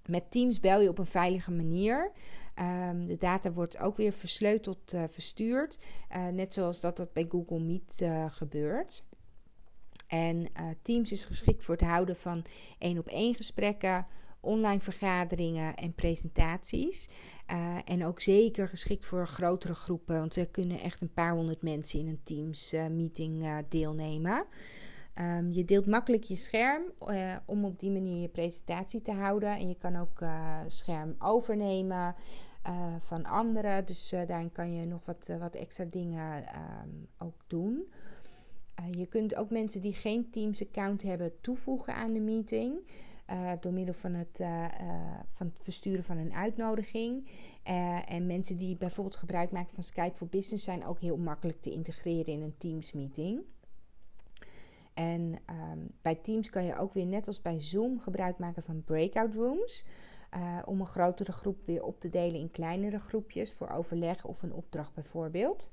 Met 0.05 0.31
Teams 0.31 0.59
bel 0.59 0.81
je 0.81 0.89
op 0.89 0.97
een 0.97 1.05
veilige 1.05 1.51
manier. 1.51 2.11
De 3.05 3.17
data 3.19 3.51
wordt 3.51 3.77
ook 3.77 3.97
weer 3.97 4.13
versleuteld 4.13 4.93
uh, 4.93 5.03
verstuurd. 5.09 5.85
Uh, 6.15 6.27
net 6.27 6.53
zoals 6.53 6.79
dat 6.79 6.97
dat 6.97 7.13
bij 7.13 7.25
Google 7.29 7.59
Meet 7.59 8.05
gebeurt. 8.27 9.05
En 10.07 10.47
Teams 10.81 11.11
is 11.11 11.25
geschikt 11.25 11.63
voor 11.63 11.75
het 11.75 11.83
houden 11.83 12.15
van 12.15 12.45
één 12.77 12.97
op 12.97 13.07
één 13.07 13.35
gesprekken, 13.35 14.07
online 14.39 14.79
vergaderingen 14.79 15.75
en 15.75 15.93
presentaties. 15.93 17.09
en 17.85 18.05
ook 18.05 18.21
zeker 18.21 18.67
geschikt 18.67 19.05
voor 19.05 19.27
grotere 19.27 19.73
groepen, 19.73 20.19
want 20.19 20.35
er 20.35 20.47
kunnen 20.47 20.79
echt 20.79 21.01
een 21.01 21.13
paar 21.13 21.33
honderd 21.33 21.61
mensen 21.61 21.99
in 21.99 22.07
een 22.07 22.23
Teams 22.23 22.75
meeting 22.91 23.63
deelnemen. 23.69 24.45
Um, 25.15 25.51
je 25.51 25.65
deelt 25.65 25.85
makkelijk 25.85 26.23
je 26.23 26.35
scherm 26.35 26.83
om 27.45 27.65
op 27.65 27.79
die 27.79 27.91
manier 27.91 28.21
je 28.21 28.27
presentatie 28.27 29.01
te 29.01 29.11
houden. 29.11 29.57
En 29.57 29.67
je 29.67 29.75
kan 29.75 29.95
ook 29.95 30.23
scherm 30.67 31.15
overnemen 31.19 32.15
van 32.99 33.25
anderen. 33.25 33.85
Dus 33.85 34.09
daarin 34.09 34.51
kan 34.51 34.73
je 34.73 34.85
nog 34.85 35.05
wat, 35.05 35.29
wat 35.39 35.55
extra 35.55 35.85
dingen 35.85 36.37
um, 36.37 37.07
ook 37.17 37.43
doen. 37.47 37.91
je 38.91 39.05
kunt 39.05 39.35
ook 39.35 39.49
mensen 39.49 39.81
die 39.81 39.93
geen 39.93 40.29
Teams-account 40.29 41.01
hebben 41.01 41.41
toevoegen 41.41 41.95
aan 41.95 42.13
de 42.13 42.19
meeting. 42.19 42.79
Door 43.59 43.73
middel 43.73 43.93
van 43.93 44.13
het, 44.13 44.37
van 45.27 45.47
het 45.47 45.59
versturen 45.61 46.03
van 46.03 46.17
een 46.17 46.33
uitnodiging. 46.33 47.29
en 48.07 48.25
mensen 48.25 48.57
die 48.57 48.77
bijvoorbeeld 48.77 49.15
gebruik 49.15 49.51
maken 49.51 49.73
van 49.73 49.83
Skype 49.83 50.15
for 50.15 50.27
Business 50.27 50.63
zijn 50.63 50.85
ook 50.85 50.99
heel 50.99 51.17
makkelijk 51.17 51.61
te 51.61 51.71
integreren 51.71 52.33
in 52.33 52.41
een 52.41 52.57
Teams-meeting. 52.57 53.41
En 54.93 55.39
um, 55.71 55.91
bij 56.01 56.15
Teams 56.15 56.49
kan 56.49 56.65
je 56.65 56.77
ook 56.77 56.93
weer 56.93 57.05
net 57.05 57.27
als 57.27 57.41
bij 57.41 57.59
Zoom 57.59 57.99
gebruik 57.99 58.37
maken 58.37 58.63
van 58.63 58.83
breakout 58.83 59.33
rooms. 59.33 59.85
Om 60.65 60.79
een 60.79 60.87
grotere 60.87 61.31
groep 61.31 61.65
weer 61.65 61.83
op 61.83 61.99
te 61.99 62.09
delen 62.09 62.39
in 62.39 62.51
kleinere 62.51 62.99
groepjes 62.99 63.53
voor 63.53 63.69
overleg 63.69 64.25
of 64.25 64.41
een 64.41 64.53
opdracht 64.53 64.93
bijvoorbeeld. 64.93 65.69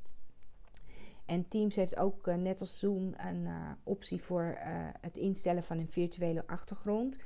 En 1.25 1.49
Teams 1.49 1.77
heeft 1.77 1.97
ook 1.97 2.27
net 2.27 2.61
als 2.61 2.79
Zoom 2.79 3.15
een 3.17 3.49
optie 3.83 4.23
voor 4.23 4.59
het 5.01 5.17
instellen 5.17 5.63
van 5.63 5.79
een 5.79 5.91
virtuele 5.91 6.47
achtergrond. 6.47 7.19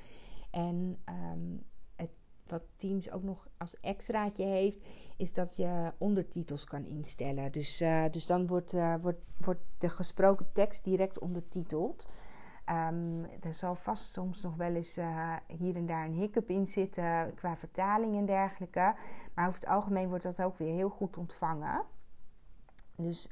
En 0.51 1.03
um, 1.09 1.65
wat 2.51 2.63
Teams 2.77 3.11
ook 3.11 3.23
nog 3.23 3.49
als 3.59 3.81
extraatje 3.81 4.45
heeft, 4.45 4.79
is 5.17 5.33
dat 5.33 5.57
je 5.57 5.93
ondertitels 5.99 6.65
kan 6.65 6.85
instellen. 6.85 7.53
Dus, 7.53 7.81
uh, 7.81 8.05
dus 8.11 8.27
dan 8.27 8.47
wordt, 8.47 8.73
uh, 8.73 8.95
wordt, 9.01 9.35
wordt 9.41 9.63
de 9.79 9.89
gesproken 9.89 10.53
tekst 10.53 10.85
direct 10.85 11.19
ondertiteld. 11.19 12.09
Um, 12.71 13.25
er 13.41 13.55
zal 13.55 13.75
vast 13.75 14.13
soms 14.13 14.41
nog 14.41 14.57
wel 14.57 14.75
eens 14.75 14.99
uh, 14.99 15.37
hier 15.47 15.77
en 15.77 15.87
daar 15.87 16.05
een 16.05 16.15
hiccup 16.15 16.49
in 16.49 16.67
zitten 16.67 17.35
qua 17.35 17.57
vertaling 17.57 18.17
en 18.17 18.27
dergelijke. 18.27 18.95
Maar 19.35 19.49
over 19.49 19.61
het 19.61 19.69
algemeen 19.69 20.09
wordt 20.09 20.25
dat 20.25 20.43
ook 20.43 20.59
weer 20.59 20.75
heel 20.75 20.91
goed 20.91 21.17
ontvangen. 21.17 21.83
Dus 22.97 23.31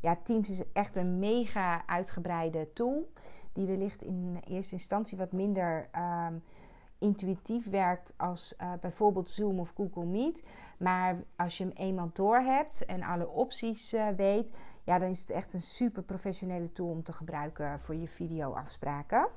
ja, 0.00 0.16
Teams 0.22 0.50
is 0.50 0.72
echt 0.72 0.96
een 0.96 1.18
mega 1.18 1.86
uitgebreide 1.86 2.72
tool. 2.72 3.12
Die 3.54 3.66
wellicht 3.66 4.02
in 4.02 4.40
eerste 4.46 4.74
instantie 4.74 5.18
wat 5.18 5.32
minder 5.32 5.88
um, 5.96 6.42
intuïtief 6.98 7.70
werkt 7.70 8.14
als 8.16 8.54
uh, 8.60 8.72
bijvoorbeeld 8.80 9.30
Zoom 9.30 9.60
of 9.60 9.72
Google 9.74 10.04
Meet. 10.04 10.42
Maar 10.78 11.16
als 11.36 11.58
je 11.58 11.64
hem 11.64 11.72
eenmaal 11.76 12.10
door 12.12 12.38
hebt 12.38 12.84
en 12.84 13.02
alle 13.02 13.28
opties 13.28 13.94
uh, 13.94 14.08
weet, 14.08 14.52
ja, 14.84 14.98
dan 14.98 15.08
is 15.08 15.20
het 15.20 15.30
echt 15.30 15.54
een 15.54 15.60
super 15.60 16.02
professionele 16.02 16.72
tool 16.72 16.90
om 16.90 17.02
te 17.02 17.12
gebruiken 17.12 17.80
voor 17.80 17.94
je 17.94 18.08
videoafspraken. 18.08 19.28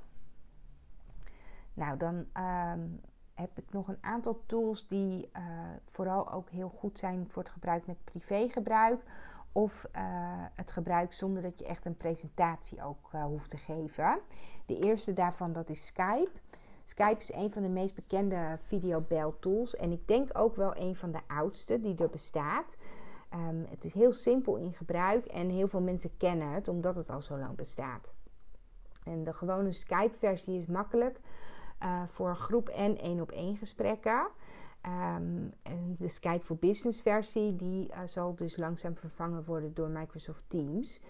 Nou, 1.73 1.97
dan 1.97 2.15
um, 2.15 3.01
heb 3.33 3.57
ik 3.57 3.73
nog 3.73 3.87
een 3.87 3.97
aantal 4.01 4.43
tools 4.45 4.87
die 4.87 5.29
uh, 5.37 5.43
vooral 5.91 6.31
ook 6.31 6.49
heel 6.49 6.69
goed 6.69 6.99
zijn 6.99 7.27
voor 7.29 7.43
het 7.43 7.51
gebruik 7.51 7.87
met 7.87 8.03
privégebruik. 8.03 9.03
Of 9.57 9.85
het 10.53 10.71
gebruik 10.71 11.13
zonder 11.13 11.41
dat 11.41 11.59
je 11.59 11.65
echt 11.65 11.85
een 11.85 11.97
presentatie 11.97 12.83
ook 12.83 13.09
hoeft 13.11 13.49
te 13.49 13.57
geven. 13.57 14.19
De 14.65 14.79
eerste 14.79 15.13
daarvan 15.13 15.53
dat 15.53 15.69
is 15.69 15.85
Skype. 15.85 16.31
Skype 16.83 17.19
is 17.19 17.33
een 17.33 17.51
van 17.51 17.61
de 17.61 17.69
meest 17.69 17.95
bekende 17.95 18.59
videobel 18.61 19.39
tools. 19.39 19.75
En 19.75 19.91
ik 19.91 20.07
denk 20.07 20.29
ook 20.33 20.55
wel 20.55 20.75
een 20.75 20.95
van 20.95 21.11
de 21.11 21.19
oudste 21.27 21.79
die 21.79 21.97
er 21.97 22.09
bestaat. 22.09 22.77
Ehm, 23.29 23.63
het 23.69 23.83
is 23.83 23.93
heel 23.93 24.13
simpel 24.13 24.55
in 24.55 24.73
gebruik 24.73 25.25
en 25.25 25.49
heel 25.49 25.67
veel 25.67 25.81
mensen 25.81 26.17
kennen 26.17 26.49
het 26.49 26.67
omdat 26.67 26.95
het 26.95 27.09
al 27.09 27.21
zo 27.21 27.37
lang 27.37 27.55
bestaat. 27.55 28.13
En 29.03 29.23
de 29.23 29.33
gewone 29.33 29.71
Skype-versie 29.71 30.57
is 30.57 30.65
makkelijk 30.65 31.19
uh, 31.83 32.01
voor 32.07 32.35
groep 32.35 32.69
en 32.69 32.97
één 32.97 33.21
op 33.21 33.31
één 33.31 33.57
gesprekken. 33.57 34.27
Um, 34.85 35.53
en 35.63 35.95
de 35.99 36.07
Skype 36.07 36.45
for 36.45 36.55
Business 36.55 37.01
versie 37.01 37.55
die 37.55 37.87
uh, 37.87 37.99
zal 38.05 38.35
dus 38.35 38.57
langzaam 38.57 38.95
vervangen 38.95 39.45
worden 39.45 39.73
door 39.73 39.89
Microsoft 39.89 40.43
Teams. 40.47 41.01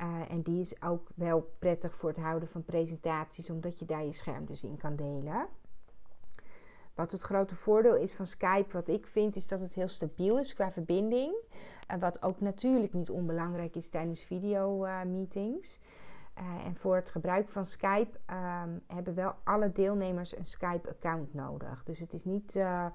Uh, 0.00 0.30
en 0.30 0.42
die 0.42 0.60
is 0.60 0.82
ook 0.82 1.08
wel 1.14 1.52
prettig 1.58 1.94
voor 1.94 2.08
het 2.08 2.18
houden 2.18 2.48
van 2.48 2.64
presentaties, 2.64 3.50
omdat 3.50 3.78
je 3.78 3.84
daar 3.84 4.04
je 4.04 4.12
scherm 4.12 4.44
dus 4.44 4.64
in 4.64 4.76
kan 4.76 4.96
delen. 4.96 5.46
Wat 6.94 7.12
het 7.12 7.20
grote 7.20 7.56
voordeel 7.56 7.96
is 7.96 8.12
van 8.12 8.26
Skype, 8.26 8.72
wat 8.72 8.88
ik 8.88 9.06
vind, 9.06 9.36
is 9.36 9.48
dat 9.48 9.60
het 9.60 9.74
heel 9.74 9.88
stabiel 9.88 10.38
is 10.38 10.54
qua 10.54 10.72
verbinding. 10.72 11.34
En 11.86 11.98
wat 11.98 12.22
ook 12.22 12.40
natuurlijk 12.40 12.92
niet 12.92 13.10
onbelangrijk 13.10 13.76
is 13.76 13.88
tijdens 13.88 14.22
video-meetings. 14.22 15.80
Uh, 16.38 16.66
en 16.66 16.76
voor 16.76 16.96
het 16.96 17.10
gebruik 17.10 17.48
van 17.48 17.66
Skype 17.66 18.18
um, 18.30 18.82
hebben 18.86 19.14
wel 19.14 19.34
alle 19.44 19.72
deelnemers 19.72 20.36
een 20.36 20.46
Skype-account 20.46 21.34
nodig. 21.34 21.84
Dus 21.84 21.98
het 21.98 22.12
is 22.12 22.24
niet, 22.24 22.54
uh, 22.54 22.86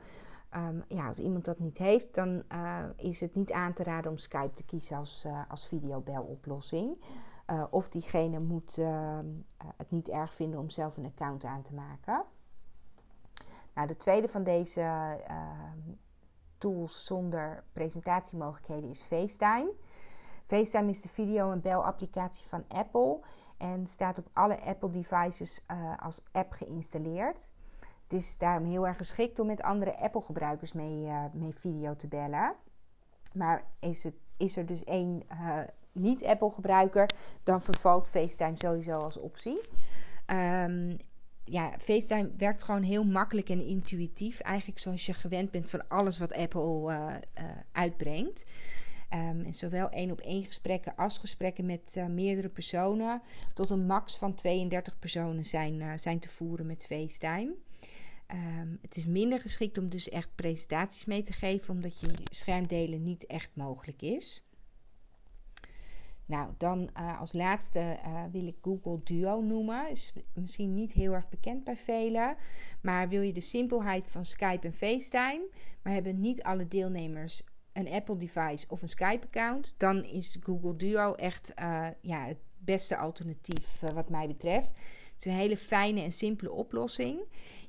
um, 0.56 0.84
ja, 0.88 1.08
als 1.08 1.20
iemand 1.20 1.46
dat 1.46 1.60
niet 1.60 1.77
heeft, 1.77 2.15
dan 2.15 2.44
uh, 2.51 2.84
is 2.96 3.22
het 3.22 3.36
niet 3.36 3.51
aan 3.51 3.74
te 3.74 3.84
raden 3.84 4.12
om 4.12 4.17
Skype 4.17 4.53
te 4.53 4.63
kiezen 4.63 4.98
als, 4.98 5.27
als 5.48 5.67
videobeloplossing. 5.67 6.98
of 7.70 7.89
diegene 7.89 8.39
moet 8.39 8.77
ehm, 8.77 9.25
het 9.77 9.91
niet 9.91 10.10
erg 10.10 10.34
vinden 10.34 10.60
om 10.60 10.70
zelf 10.70 10.98
een 10.98 11.06
account 11.06 11.44
aan 11.44 11.62
te 11.62 11.74
maken. 11.74 12.24
Nou, 13.74 13.88
de 13.88 13.98
tweede 13.98 14.29
van 14.29 14.44
deze 14.44 15.17
tools 16.58 17.06
zonder 17.06 17.63
presentatiemogelijkheden 17.74 18.89
is 18.89 19.03
FaceTime. 19.03 19.72
FaceTime 20.48 20.89
is 20.89 21.01
de 21.01 21.10
video- 21.10 21.51
en 21.51 21.62
belapplicatie 21.62 22.48
van 22.48 22.63
Apple 22.68 23.20
en 23.58 23.88
staat 23.88 24.18
op 24.18 24.27
alle 24.34 24.62
Apple 24.62 24.89
devices 24.89 25.63
uh, 25.72 25.98
als 25.98 26.22
app 26.32 26.51
geïnstalleerd. 26.51 27.51
Het 27.80 28.13
is 28.20 28.38
daarom 28.38 28.68
heel 28.68 28.88
erg 28.88 28.98
geschikt 28.98 29.39
om 29.39 29.48
met 29.48 29.62
andere 29.62 29.98
Apple-gebruikers 30.00 30.74
mee, 30.74 31.06
uh, 31.06 31.24
mee 31.34 31.54
video 31.54 31.96
te 31.96 32.08
bellen. 32.08 32.56
Maar 33.34 33.63
is, 33.80 34.04
het, 34.04 34.16
is 34.38 34.58
er 34.58 34.66
dus 34.66 34.84
één 34.84 35.24
uh, 35.32 35.60
niet-Apple-gebruiker, 35.92 37.10
dan 37.44 37.62
vervalt 37.62 38.10
FaceTime 38.10 38.56
sowieso 38.58 38.98
als 38.98 39.18
optie. 39.18 39.62
Um, 40.27 40.98
ja, 41.44 41.72
FaceTime 41.80 42.32
werkt 42.38 42.63
gewoon 42.63 42.84
heel 42.84 43.04
makkelijk 43.04 43.50
en 43.50 43.66
intuïtief. 43.66 44.39
Eigenlijk 44.39 44.80
zoals 44.80 45.06
je 45.06 45.13
gewend 45.13 45.51
bent 45.51 45.70
van 45.70 45.88
alles 45.88 46.18
wat 46.18 46.34
Apple 46.34 46.94
uitbrengt. 47.72 48.46
Um, 49.13 49.45
en 49.45 49.53
zowel 49.53 49.89
één 49.89 50.11
op 50.11 50.19
één 50.19 50.45
gesprekken 50.45 50.95
als 50.95 51.17
gesprekken 51.17 51.65
met 51.65 51.95
uh, 51.97 52.05
meerdere 52.05 52.49
personen 52.49 53.21
tot 53.53 53.69
een 53.69 53.85
max 53.85 54.17
van 54.17 54.33
32 54.33 54.99
personen 54.99 55.45
zijn, 55.45 55.79
uh, 55.79 55.91
zijn 55.95 56.19
te 56.19 56.29
voeren 56.29 56.65
met 56.65 56.85
FaceTime. 56.85 57.53
Um, 58.31 58.77
het 58.81 58.95
is 58.95 59.05
minder 59.05 59.39
geschikt 59.39 59.77
om 59.77 59.89
dus 59.89 60.09
echt 60.09 60.29
presentaties 60.35 61.05
mee 61.05 61.23
te 61.23 61.33
geven, 61.33 61.73
omdat 61.73 61.99
je 61.99 62.13
schermdelen 62.31 63.03
niet 63.03 63.25
echt 63.25 63.49
mogelijk 63.53 64.01
is. 64.01 64.45
Nou, 66.25 66.53
dan 66.57 66.89
uh, 66.99 67.19
als 67.19 67.33
laatste 67.33 67.97
wil 68.31 68.47
ik 68.47 68.55
Google 68.61 68.99
Duo 69.03 69.41
noemen. 69.41 69.89
Is 69.89 70.13
misschien 70.33 70.73
niet 70.73 70.91
heel 70.91 71.13
erg 71.13 71.29
bekend 71.29 71.63
bij 71.63 71.77
velen. 71.77 72.35
Maar 72.81 73.09
wil 73.09 73.21
je 73.21 73.33
de 73.33 73.41
simpelheid 73.41 74.09
van 74.09 74.25
Skype 74.25 74.67
en 74.67 74.73
FaceTime, 74.73 75.47
maar 75.81 75.93
hebben 75.93 76.19
niet 76.19 76.43
alle 76.43 76.67
deelnemers 76.67 77.43
een 77.77 77.91
Apple 77.91 78.17
device 78.17 78.65
of 78.69 78.81
een 78.81 78.89
Skype 78.89 79.25
account, 79.25 79.75
dan 79.77 80.03
is 80.03 80.38
Google 80.43 80.75
Duo 80.75 81.13
echt 81.13 81.53
uh, 81.60 81.88
ja, 82.01 82.25
het 82.25 82.38
beste 82.57 82.98
alternatief 82.98 83.81
uh, 83.81 83.89
wat 83.89 84.10
mij 84.10 84.27
betreft. 84.27 84.67
Het 84.67 85.25
is 85.25 85.25
een 85.25 85.39
hele 85.39 85.57
fijne 85.57 86.01
en 86.01 86.12
simpele 86.12 86.51
oplossing. 86.51 87.19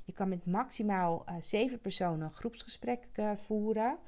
Je 0.04 0.12
kan 0.12 0.28
met 0.28 0.46
maximaal 0.46 1.24
uh, 1.28 1.34
zeven 1.40 1.80
personen 1.80 2.20
een 2.20 2.32
groepsgesprek 2.32 3.06
voeren. 3.36 3.98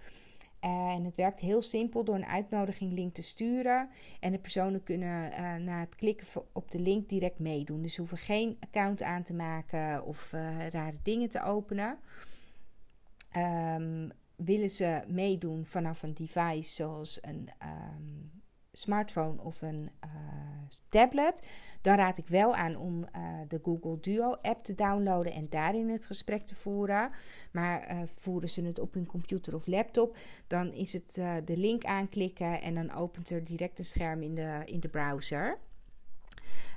en 0.60 1.04
het 1.04 1.16
werkt 1.16 1.40
heel 1.40 1.62
simpel 1.62 2.04
door 2.04 2.14
een 2.14 2.26
uitnodiging 2.26 2.92
link 2.92 3.14
te 3.14 3.22
sturen. 3.22 3.88
En 4.20 4.32
de 4.32 4.38
personen 4.38 4.82
kunnen 4.82 5.30
na 5.64 5.80
het 5.80 5.94
klikken 5.94 6.26
op 6.52 6.70
de 6.70 6.78
link 6.78 7.08
direct 7.08 7.38
meedoen. 7.38 7.82
Dus 7.82 7.94
ze 7.94 8.00
hoeven 8.00 8.18
geen 8.18 8.56
account 8.60 9.02
aan 9.02 9.22
te 9.22 9.34
maken 9.34 10.04
of 10.04 10.30
rare 10.70 10.96
dingen 11.02 11.28
te 11.28 11.42
openen. 11.42 11.98
Um, 13.36 14.12
willen 14.44 14.70
ze 14.70 15.02
meedoen 15.06 15.66
vanaf 15.66 16.02
een 16.02 16.14
device 16.14 16.74
zoals 16.74 17.18
een 17.22 17.48
um, 17.62 18.30
smartphone 18.72 19.42
of 19.42 19.62
een 19.62 19.90
uh, 20.04 20.10
tablet, 20.88 21.50
dan 21.80 21.96
raad 21.96 22.18
ik 22.18 22.28
wel 22.28 22.54
aan 22.54 22.76
om 22.76 22.98
uh, 22.98 23.40
de 23.48 23.60
Google 23.62 24.00
Duo 24.00 24.30
app 24.30 24.64
te 24.64 24.74
downloaden 24.74 25.32
en 25.32 25.46
daarin 25.50 25.88
het 25.88 26.06
gesprek 26.06 26.40
te 26.40 26.54
voeren. 26.54 27.10
Maar 27.52 27.92
uh, 27.92 28.02
voeren 28.14 28.50
ze 28.50 28.62
het 28.62 28.78
op 28.78 28.94
hun 28.94 29.06
computer 29.06 29.54
of 29.54 29.66
laptop, 29.66 30.16
dan 30.46 30.72
is 30.72 30.92
het 30.92 31.14
de 31.44 31.56
link 31.56 31.84
aanklikken 31.84 32.62
en 32.62 32.74
dan 32.74 32.92
opent 32.92 33.30
er 33.30 33.44
direct 33.44 33.78
een 33.78 33.84
scherm 33.84 34.22
in 34.22 34.34
de, 34.34 34.62
in 34.64 34.80
de 34.80 34.88
browser. 34.88 35.58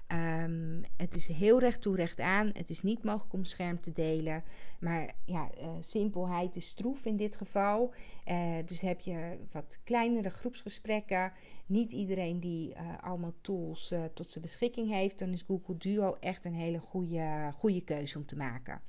Um, 0.07 0.81
het 0.97 1.15
is 1.15 1.27
heel 1.27 1.59
recht 1.59 1.81
toe 1.81 1.95
recht 1.95 2.19
aan. 2.19 2.49
Het 2.53 2.69
is 2.69 2.81
niet 2.81 3.03
mogelijk 3.03 3.33
om 3.33 3.45
scherm 3.45 3.81
te 3.81 3.91
delen. 3.91 4.43
Maar 4.79 5.15
ja, 5.25 5.49
uh, 5.57 5.69
simpelheid 5.79 6.55
is 6.55 6.67
stroef 6.67 7.05
in 7.05 7.17
dit 7.17 7.35
geval. 7.35 7.93
Uh, 8.27 8.55
dus 8.65 8.81
heb 8.81 8.99
je 8.99 9.37
wat 9.51 9.79
kleinere 9.83 10.29
groepsgesprekken. 10.29 11.31
Niet 11.65 11.91
iedereen 11.91 12.39
die 12.39 12.69
uh, 12.69 12.97
allemaal 13.01 13.33
tools 13.41 13.93
tot 14.13 14.29
zijn 14.29 14.43
beschikking 14.43 14.89
heeft. 14.89 15.19
Dan 15.19 15.29
is 15.29 15.41
Google 15.41 15.77
Duo 15.77 16.17
echt 16.19 16.45
een 16.45 16.55
hele 16.55 16.79
goede, 16.79 17.51
goede 17.55 17.83
keuze 17.83 18.17
om 18.17 18.25
te 18.25 18.35
maken. 18.35 18.81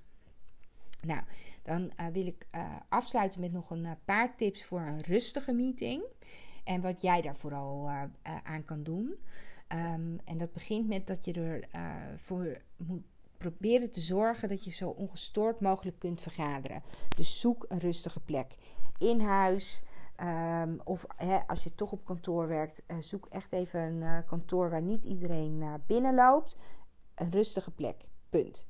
Nou, 1.00 1.22
dan 1.62 1.92
wil 2.12 2.26
ik 2.26 2.46
afsluiten 2.88 3.40
met 3.40 3.52
nog 3.52 3.70
een 3.70 3.86
paar 4.04 4.36
tips 4.36 4.64
voor 4.64 4.80
een 4.80 5.00
rustige 5.00 5.52
meeting. 5.52 6.02
En 6.64 6.80
wat 6.80 7.02
jij 7.02 7.22
daar 7.22 7.36
vooral 7.36 7.90
aan 8.42 8.64
kan 8.64 8.82
doen. 8.82 9.14
Um, 9.74 10.20
en 10.24 10.38
dat 10.38 10.52
begint 10.52 10.88
met 10.88 11.06
dat 11.06 11.24
je 11.24 11.32
ervoor 12.12 12.46
uh, 12.46 12.56
moet 12.76 13.02
proberen 13.38 13.90
te 13.90 14.00
zorgen 14.00 14.48
dat 14.48 14.64
je 14.64 14.70
zo 14.70 14.88
ongestoord 14.88 15.60
mogelijk 15.60 15.98
kunt 15.98 16.20
vergaderen. 16.20 16.82
Dus 17.16 17.40
zoek 17.40 17.64
een 17.68 17.78
rustige 17.78 18.20
plek. 18.20 18.56
In 18.98 19.20
huis. 19.20 19.82
Um, 20.62 20.80
of 20.84 21.06
als 21.46 21.64
je 21.64 21.74
toch 21.74 21.92
op 21.92 22.04
kantoor 22.04 22.48
werkt, 22.48 22.82
uh, 22.86 22.96
zoek 23.00 23.26
echt 23.30 23.52
even 23.52 23.80
een 23.80 24.00
uh, 24.00 24.18
kantoor 24.26 24.70
waar 24.70 24.82
niet 24.82 25.04
iedereen 25.04 25.60
uh, 25.60 25.74
binnenloopt. 25.86 26.58
Een 27.14 27.30
rustige 27.30 27.70
plek. 27.70 27.96
Punt. 28.30 28.66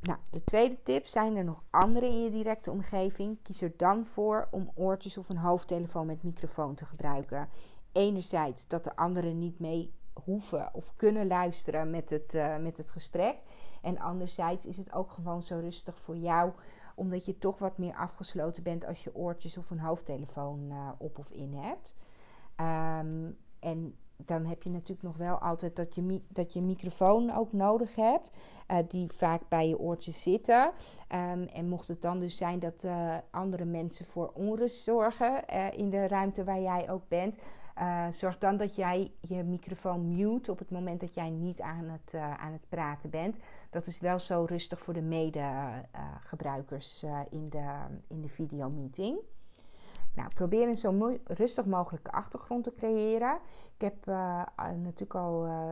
Nou, 0.00 0.18
de 0.30 0.44
tweede 0.44 0.82
tip: 0.82 1.06
zijn 1.06 1.36
er 1.36 1.44
nog 1.44 1.64
anderen 1.70 2.10
in 2.10 2.22
je 2.22 2.30
directe 2.30 2.70
omgeving? 2.70 3.38
Kies 3.42 3.62
er 3.62 3.72
dan 3.76 4.06
voor 4.06 4.48
om 4.50 4.70
oortjes 4.74 5.18
of 5.18 5.28
een 5.28 5.36
hoofdtelefoon 5.36 6.06
met 6.06 6.22
microfoon 6.22 6.74
te 6.74 6.84
gebruiken 6.84 7.48
enerzijds 7.94 8.68
dat 8.68 8.84
de 8.84 8.96
anderen 8.96 9.38
niet 9.38 9.58
mee 9.58 9.92
hoeven 10.24 10.74
of 10.74 10.92
kunnen 10.96 11.26
luisteren 11.26 11.90
met 11.90 12.10
het, 12.10 12.34
uh, 12.34 12.56
met 12.56 12.76
het 12.76 12.90
gesprek. 12.90 13.36
En 13.82 13.98
anderzijds 13.98 14.66
is 14.66 14.76
het 14.76 14.92
ook 14.92 15.10
gewoon 15.10 15.42
zo 15.42 15.58
rustig 15.58 15.98
voor 15.98 16.16
jou, 16.16 16.52
omdat 16.94 17.24
je 17.24 17.38
toch 17.38 17.58
wat 17.58 17.78
meer 17.78 17.94
afgesloten 17.94 18.62
bent 18.62 18.86
als 18.86 19.04
je 19.04 19.14
oortjes 19.14 19.56
of 19.56 19.70
een 19.70 19.80
hoofdtelefoon 19.80 20.70
uh, 20.70 20.88
op 20.98 21.18
of 21.18 21.30
in 21.30 21.54
hebt. 21.54 21.94
Um, 22.60 23.36
en 23.60 23.96
dan 24.16 24.44
heb 24.44 24.62
je 24.62 24.70
natuurlijk 24.70 25.02
nog 25.02 25.16
wel 25.16 25.38
altijd 25.38 25.76
dat 25.76 25.94
je, 25.94 26.20
dat 26.28 26.52
je 26.52 26.60
microfoon 26.60 27.34
ook 27.34 27.52
nodig 27.52 27.94
hebt, 27.96 28.30
uh, 28.70 28.78
die 28.88 29.12
vaak 29.12 29.48
bij 29.48 29.68
je 29.68 29.78
oortjes 29.78 30.22
zitten. 30.22 30.72
Um, 31.14 31.42
en 31.42 31.68
mocht 31.68 31.88
het 31.88 32.02
dan 32.02 32.20
dus 32.20 32.36
zijn 32.36 32.58
dat 32.58 32.86
andere 33.30 33.64
mensen 33.64 34.06
voor 34.06 34.30
onrust 34.34 34.82
zorgen 34.82 35.46
in 35.76 35.90
de 35.90 36.08
ruimte 36.08 36.44
waar 36.44 36.60
jij 36.60 36.90
ook 36.90 37.08
bent, 37.08 37.38
zorg 38.10 38.38
dan 38.38 38.56
dat 38.56 38.76
jij 38.76 39.12
je 39.20 39.42
microfoon 39.42 40.08
mute 40.08 40.50
op 40.50 40.58
het 40.58 40.70
moment 40.70 41.00
dat 41.00 41.14
jij 41.14 41.30
niet 41.30 41.60
aan 41.60 41.88
het, 41.88 42.14
aan 42.14 42.52
het 42.52 42.68
praten 42.68 43.10
bent. 43.10 43.38
Dat 43.70 43.86
is 43.86 44.00
wel 44.00 44.18
zo 44.18 44.44
rustig 44.48 44.80
voor 44.80 44.94
de 44.94 45.02
medegebruikers 45.02 47.02
in, 47.30 47.48
de, 47.48 47.74
in 48.08 48.20
de 48.20 48.28
videomeeting. 48.28 49.18
Nou, 50.14 50.28
probeer 50.34 50.68
een 50.68 50.76
zo 50.76 51.18
rustig 51.24 51.64
mogelijke 51.64 52.12
achtergrond 52.12 52.64
te 52.64 52.74
creëren. 52.74 53.38
Ik 53.74 53.80
heb 53.80 54.08
uh, 54.08 54.42
natuurlijk 54.56 55.14
al 55.14 55.46
uh, 55.46 55.70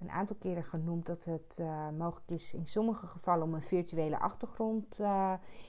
een 0.00 0.10
aantal 0.10 0.36
keren 0.36 0.64
genoemd 0.64 1.06
dat 1.06 1.24
het 1.24 1.62
mogelijk 1.98 2.30
is 2.30 2.54
in 2.54 2.66
sommige 2.66 3.06
gevallen 3.06 3.46
om 3.46 3.54
een 3.54 3.62
virtuele 3.62 4.18
achtergrond 4.18 5.00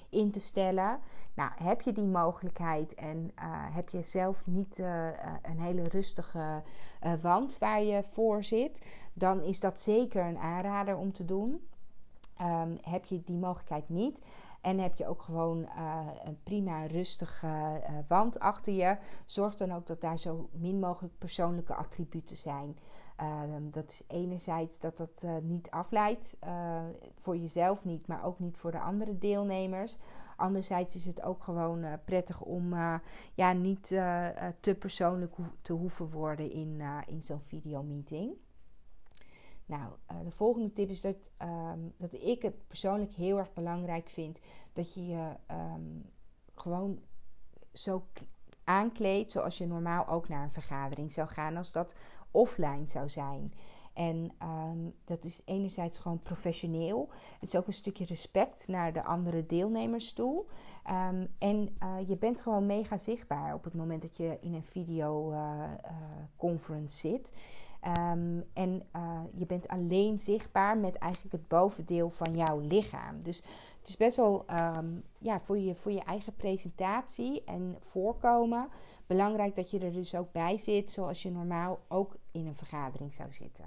in 0.10 0.32
te 0.32 0.40
stellen. 0.40 1.00
Nou, 1.34 1.52
heb 1.56 1.82
je 1.82 1.94
die 1.94 2.04
mogelijkheid 2.04 2.94
en 2.94 3.32
heb 3.72 3.90
je 3.90 4.02
zelf 4.02 4.46
niet 4.46 4.78
een 5.42 5.60
hele 5.60 5.84
rustige 5.84 6.64
wand 7.22 7.58
waar 7.58 7.84
je 7.84 8.04
voor 8.12 8.44
zit, 8.44 8.86
dan 9.14 9.42
is 9.42 9.60
dat 9.60 9.82
zeker 9.82 10.26
een 10.26 10.38
aanrader 10.38 10.98
om 10.98 11.12
te 11.12 11.26
doen. 11.26 11.68
Um, 12.42 12.78
heb 12.82 13.06
je 13.06 13.24
die 13.24 13.38
mogelijkheid 13.38 13.90
niet, 13.90 14.22
En 14.66 14.80
heb 14.80 14.98
je 14.98 15.08
ook 15.08 15.22
gewoon 15.22 15.68
een 16.24 16.40
prima 16.44 16.86
rustige 16.86 17.82
wand 18.08 18.40
achter 18.40 18.74
je. 18.74 18.98
Zorg 19.26 19.56
dan 19.56 19.72
ook 19.72 19.86
dat 19.88 20.02
daar 20.02 20.20
zo 20.20 20.50
min 20.52 20.80
mogelijk 20.80 21.18
persoonlijke 21.18 21.76
attributen 21.76 22.36
zijn. 22.38 22.78
Ehm, 23.16 23.70
dat 23.72 23.90
is 23.90 24.04
enerzijds 24.08 24.80
dat 24.80 24.98
dat 24.98 25.26
niet 25.42 25.70
afleidt, 25.70 26.38
voor 27.20 27.38
jezelf 27.38 27.84
niet, 27.84 28.08
maar 28.08 28.26
ook 28.26 28.40
niet 28.40 28.58
voor 28.58 28.72
de 28.72 28.80
andere 28.80 29.18
deelnemers. 29.18 29.98
Anderzijds 30.36 30.96
is 30.96 31.06
het 31.06 31.22
ook 31.22 31.44
gewoon 31.44 31.86
prettig 32.06 32.42
om 32.42 32.74
ja, 33.34 33.54
niet 33.54 33.88
te 34.60 34.76
persoonlijk 34.80 35.36
te 35.62 35.74
hoeven 35.74 36.10
worden 36.10 36.52
in, 36.52 36.82
in 37.08 37.22
zo'n 37.22 37.42
videomeeting. 37.46 38.36
Nou, 39.66 39.92
de 40.24 40.32
volgende 40.32 40.74
tip 40.74 40.90
is 40.90 41.02
dat, 41.02 41.32
um, 41.42 41.94
dat 41.98 42.14
ik 42.14 42.42
het 42.42 42.68
persoonlijk 42.68 43.14
heel 43.14 43.38
erg 43.38 43.54
belangrijk 43.54 44.10
vind 44.10 44.42
dat 44.74 44.94
je 44.94 45.06
je 45.06 45.36
um, 45.52 46.06
gewoon 46.56 47.00
zo 47.74 48.04
aankleedt 48.64 49.32
zoals 49.32 49.58
je 49.58 49.68
normaal 49.68 50.08
ook 50.08 50.28
naar 50.28 50.44
een 50.44 50.52
vergadering 50.52 51.14
zou 51.14 51.28
gaan 51.28 51.58
als 51.58 51.72
dat 51.72 51.96
offline 52.32 52.88
zou 52.88 53.10
zijn. 53.10 53.54
En 53.94 54.32
um, 54.44 54.94
dat 55.06 55.24
is 55.24 55.42
enerzijds 55.46 55.98
gewoon 55.98 56.22
professioneel. 56.22 57.10
Het 57.40 57.50
is 57.50 57.56
ook 57.56 57.68
een 57.68 57.74
stukje 57.74 58.06
respect 58.06 58.68
naar 58.68 58.94
de 58.94 59.04
andere 59.04 59.46
deelnemers 59.46 60.14
toe. 60.14 60.46
En 61.38 61.78
uh, 61.84 61.98
je 62.08 62.18
bent 62.18 62.42
gewoon 62.42 62.66
mega 62.66 62.98
zichtbaar 62.98 63.54
op 63.54 63.64
het 63.64 63.74
moment 63.74 64.02
dat 64.02 64.18
je 64.18 64.38
in 64.42 64.54
een 64.54 64.64
videoconference 64.64 67.08
uh, 67.08 67.14
zit. 67.14 67.32
Um, 67.88 68.44
en 68.54 68.84
uh, 68.96 69.20
je 69.34 69.46
bent 69.46 69.68
alleen 69.68 70.20
zichtbaar 70.20 70.78
met 70.78 70.96
eigenlijk 70.96 71.34
het 71.34 71.48
bovendeel 71.48 72.10
van 72.10 72.38
jouw 72.38 72.60
lichaam. 72.60 73.24
Dus 73.24 73.38
het 73.80 73.88
is 73.88 73.98
best 73.98 74.16
wel 74.16 74.46
um, 74.78 75.04
ja, 75.18 75.40
voor, 75.40 75.58
je, 75.58 75.76
voor 75.76 75.92
je 75.92 76.04
eigen 76.04 76.36
presentatie 76.36 77.44
en 77.44 77.76
voorkomen 77.80 78.70
belangrijk 79.08 79.56
dat 79.56 79.72
je 79.72 79.80
er 79.80 79.94
dus 79.94 80.16
ook 80.16 80.32
bij 80.32 80.58
zit, 80.58 80.92
zoals 80.92 81.22
je 81.22 81.32
normaal 81.32 81.80
ook 81.88 82.16
in 82.32 82.48
een 82.48 82.56
vergadering 82.56 83.14
zou 83.14 83.34
zitten. 83.34 83.66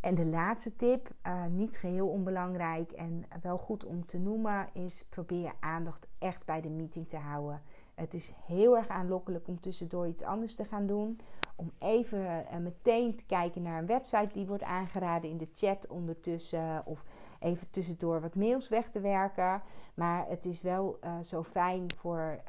En 0.00 0.14
de 0.14 0.26
laatste 0.26 0.76
tip, 0.76 1.10
uh, 1.26 1.44
niet 1.46 1.76
geheel 1.76 2.08
onbelangrijk 2.08 2.92
en 2.92 3.24
wel 3.42 3.58
goed 3.58 3.84
om 3.84 4.06
te 4.06 4.18
noemen, 4.18 4.68
is 4.72 5.04
probeer 5.08 5.40
je 5.40 5.52
aandacht 5.60 6.06
echt 6.18 6.44
bij 6.44 6.60
de 6.60 6.68
meeting 6.68 7.08
te 7.08 7.16
houden. 7.16 7.62
Het 7.94 8.14
is 8.14 8.32
heel 8.46 8.76
erg 8.76 8.88
aanlokkelijk 8.88 9.48
om 9.48 9.60
tussendoor 9.60 10.06
iets 10.06 10.22
anders 10.22 10.54
te 10.54 10.64
gaan 10.64 10.86
doen. 10.86 11.20
Om 11.56 11.72
even 11.78 12.20
uh, 12.20 12.56
meteen 12.56 13.16
te 13.16 13.24
kijken 13.24 13.62
naar 13.62 13.78
een 13.78 13.86
website 13.86 14.32
die 14.32 14.46
wordt 14.46 14.62
aangeraden 14.62 15.30
in 15.30 15.38
de 15.38 15.48
chat 15.54 15.86
ondertussen. 15.86 16.82
Of 16.86 17.04
even 17.40 17.70
tussendoor 17.70 18.20
wat 18.20 18.34
mails 18.34 18.68
weg 18.68 18.90
te 18.90 19.00
werken. 19.00 19.62
Maar 19.94 20.28
het 20.28 20.44
is 20.44 20.62
wel 20.62 20.98
uh, 21.04 21.20
zo 21.20 21.42
fijn 21.42 21.86
voor 21.98 22.40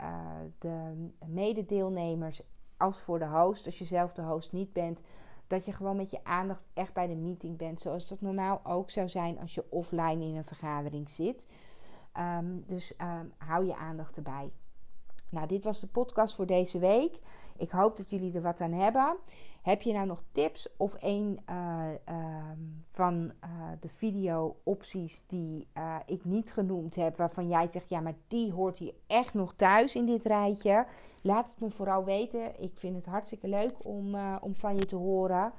de 0.60 1.10
mededeelnemers 1.26 2.42
als 2.78 3.02
voor 3.02 3.20
de 3.20 3.28
host. 3.28 3.66
Als 3.66 3.78
je 3.78 3.86
zelf 3.86 4.14
de 4.14 4.22
host 4.22 4.52
niet 4.52 4.74
bent 4.74 5.02
dat 5.48 5.66
je 5.66 5.74
gewoon 5.74 5.96
met 5.96 6.12
je 6.12 6.24
aandacht 6.24 6.64
echt 6.74 6.94
bij 6.94 7.08
de 7.08 7.16
meeting 7.16 7.58
bent. 7.58 7.82
Zoals 7.82 8.08
dat 8.08 8.22
normaal 8.22 8.62
ook 8.64 8.90
zou 8.90 9.10
zijn 9.10 9.40
als 9.40 9.54
je 9.54 9.66
offline 9.70 10.26
in 10.26 10.36
een 10.36 10.46
vergadering 10.46 11.10
zit. 11.10 11.48
Um, 12.18 12.64
dus 12.68 12.94
um, 13.02 13.34
hou 13.38 13.66
je 13.66 13.76
aandacht 13.76 14.16
erbij. 14.16 14.52
Nou, 15.30 15.48
dit 15.48 15.64
was 15.64 15.80
de 15.80 15.88
podcast 15.88 16.36
voor 16.36 16.46
deze 16.46 16.80
week. 16.80 17.20
Ik 17.58 17.72
hoop 17.72 17.98
dat 17.98 18.10
jullie 18.10 18.34
er 18.34 18.42
wat 18.42 18.62
aan 18.62 18.72
hebben. 18.72 19.16
Heb 19.62 19.82
je 19.82 19.94
nou 19.94 20.06
nog 20.08 20.24
tips 20.32 20.70
of 20.78 20.96
een 21.00 21.40
uh, 21.50 21.90
uh, 22.10 22.16
van 22.92 23.32
uh, 23.44 23.50
de 23.80 23.90
video-opties 23.90 25.24
die 25.28 25.68
eh, 25.74 25.96
ik 26.06 26.26
niet 26.26 26.54
genoemd 26.54 26.96
heb, 26.96 27.18
waarvan 27.18 27.48
jij 27.48 27.68
zegt: 27.72 27.90
ja, 27.90 28.00
maar 28.00 28.16
die 28.28 28.54
hoort 28.54 28.78
hier 28.78 28.94
echt 29.08 29.34
nog 29.34 29.54
thuis 29.56 29.96
in 29.96 30.06
dit 30.06 30.26
rijtje? 30.26 30.86
Laat 31.22 31.50
het 31.50 31.60
me 31.60 31.70
vooral 31.70 32.04
weten. 32.04 32.62
Ik 32.62 32.72
vind 32.76 32.96
het 32.96 33.06
hartstikke 33.06 33.48
leuk 33.48 33.86
om, 33.86 34.16
om 34.42 34.56
van 34.56 34.74
je 34.74 34.86
te 34.86 34.96
horen. 34.96 35.54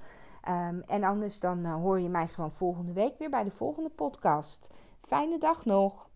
Um, 0.49 0.83
en 0.87 1.05
anders 1.05 1.41
dan 1.41 1.65
hoor 1.65 2.01
je 2.01 2.09
mij 2.09 2.27
gewoon 2.27 2.53
volgende 2.53 2.93
week 2.93 3.19
weer 3.19 3.31
bij 3.31 3.45
de 3.45 3.51
volgende 3.51 3.91
podcast. 3.91 4.71
Fijne 4.99 5.39
dag 5.39 5.65
nog. 5.65 6.09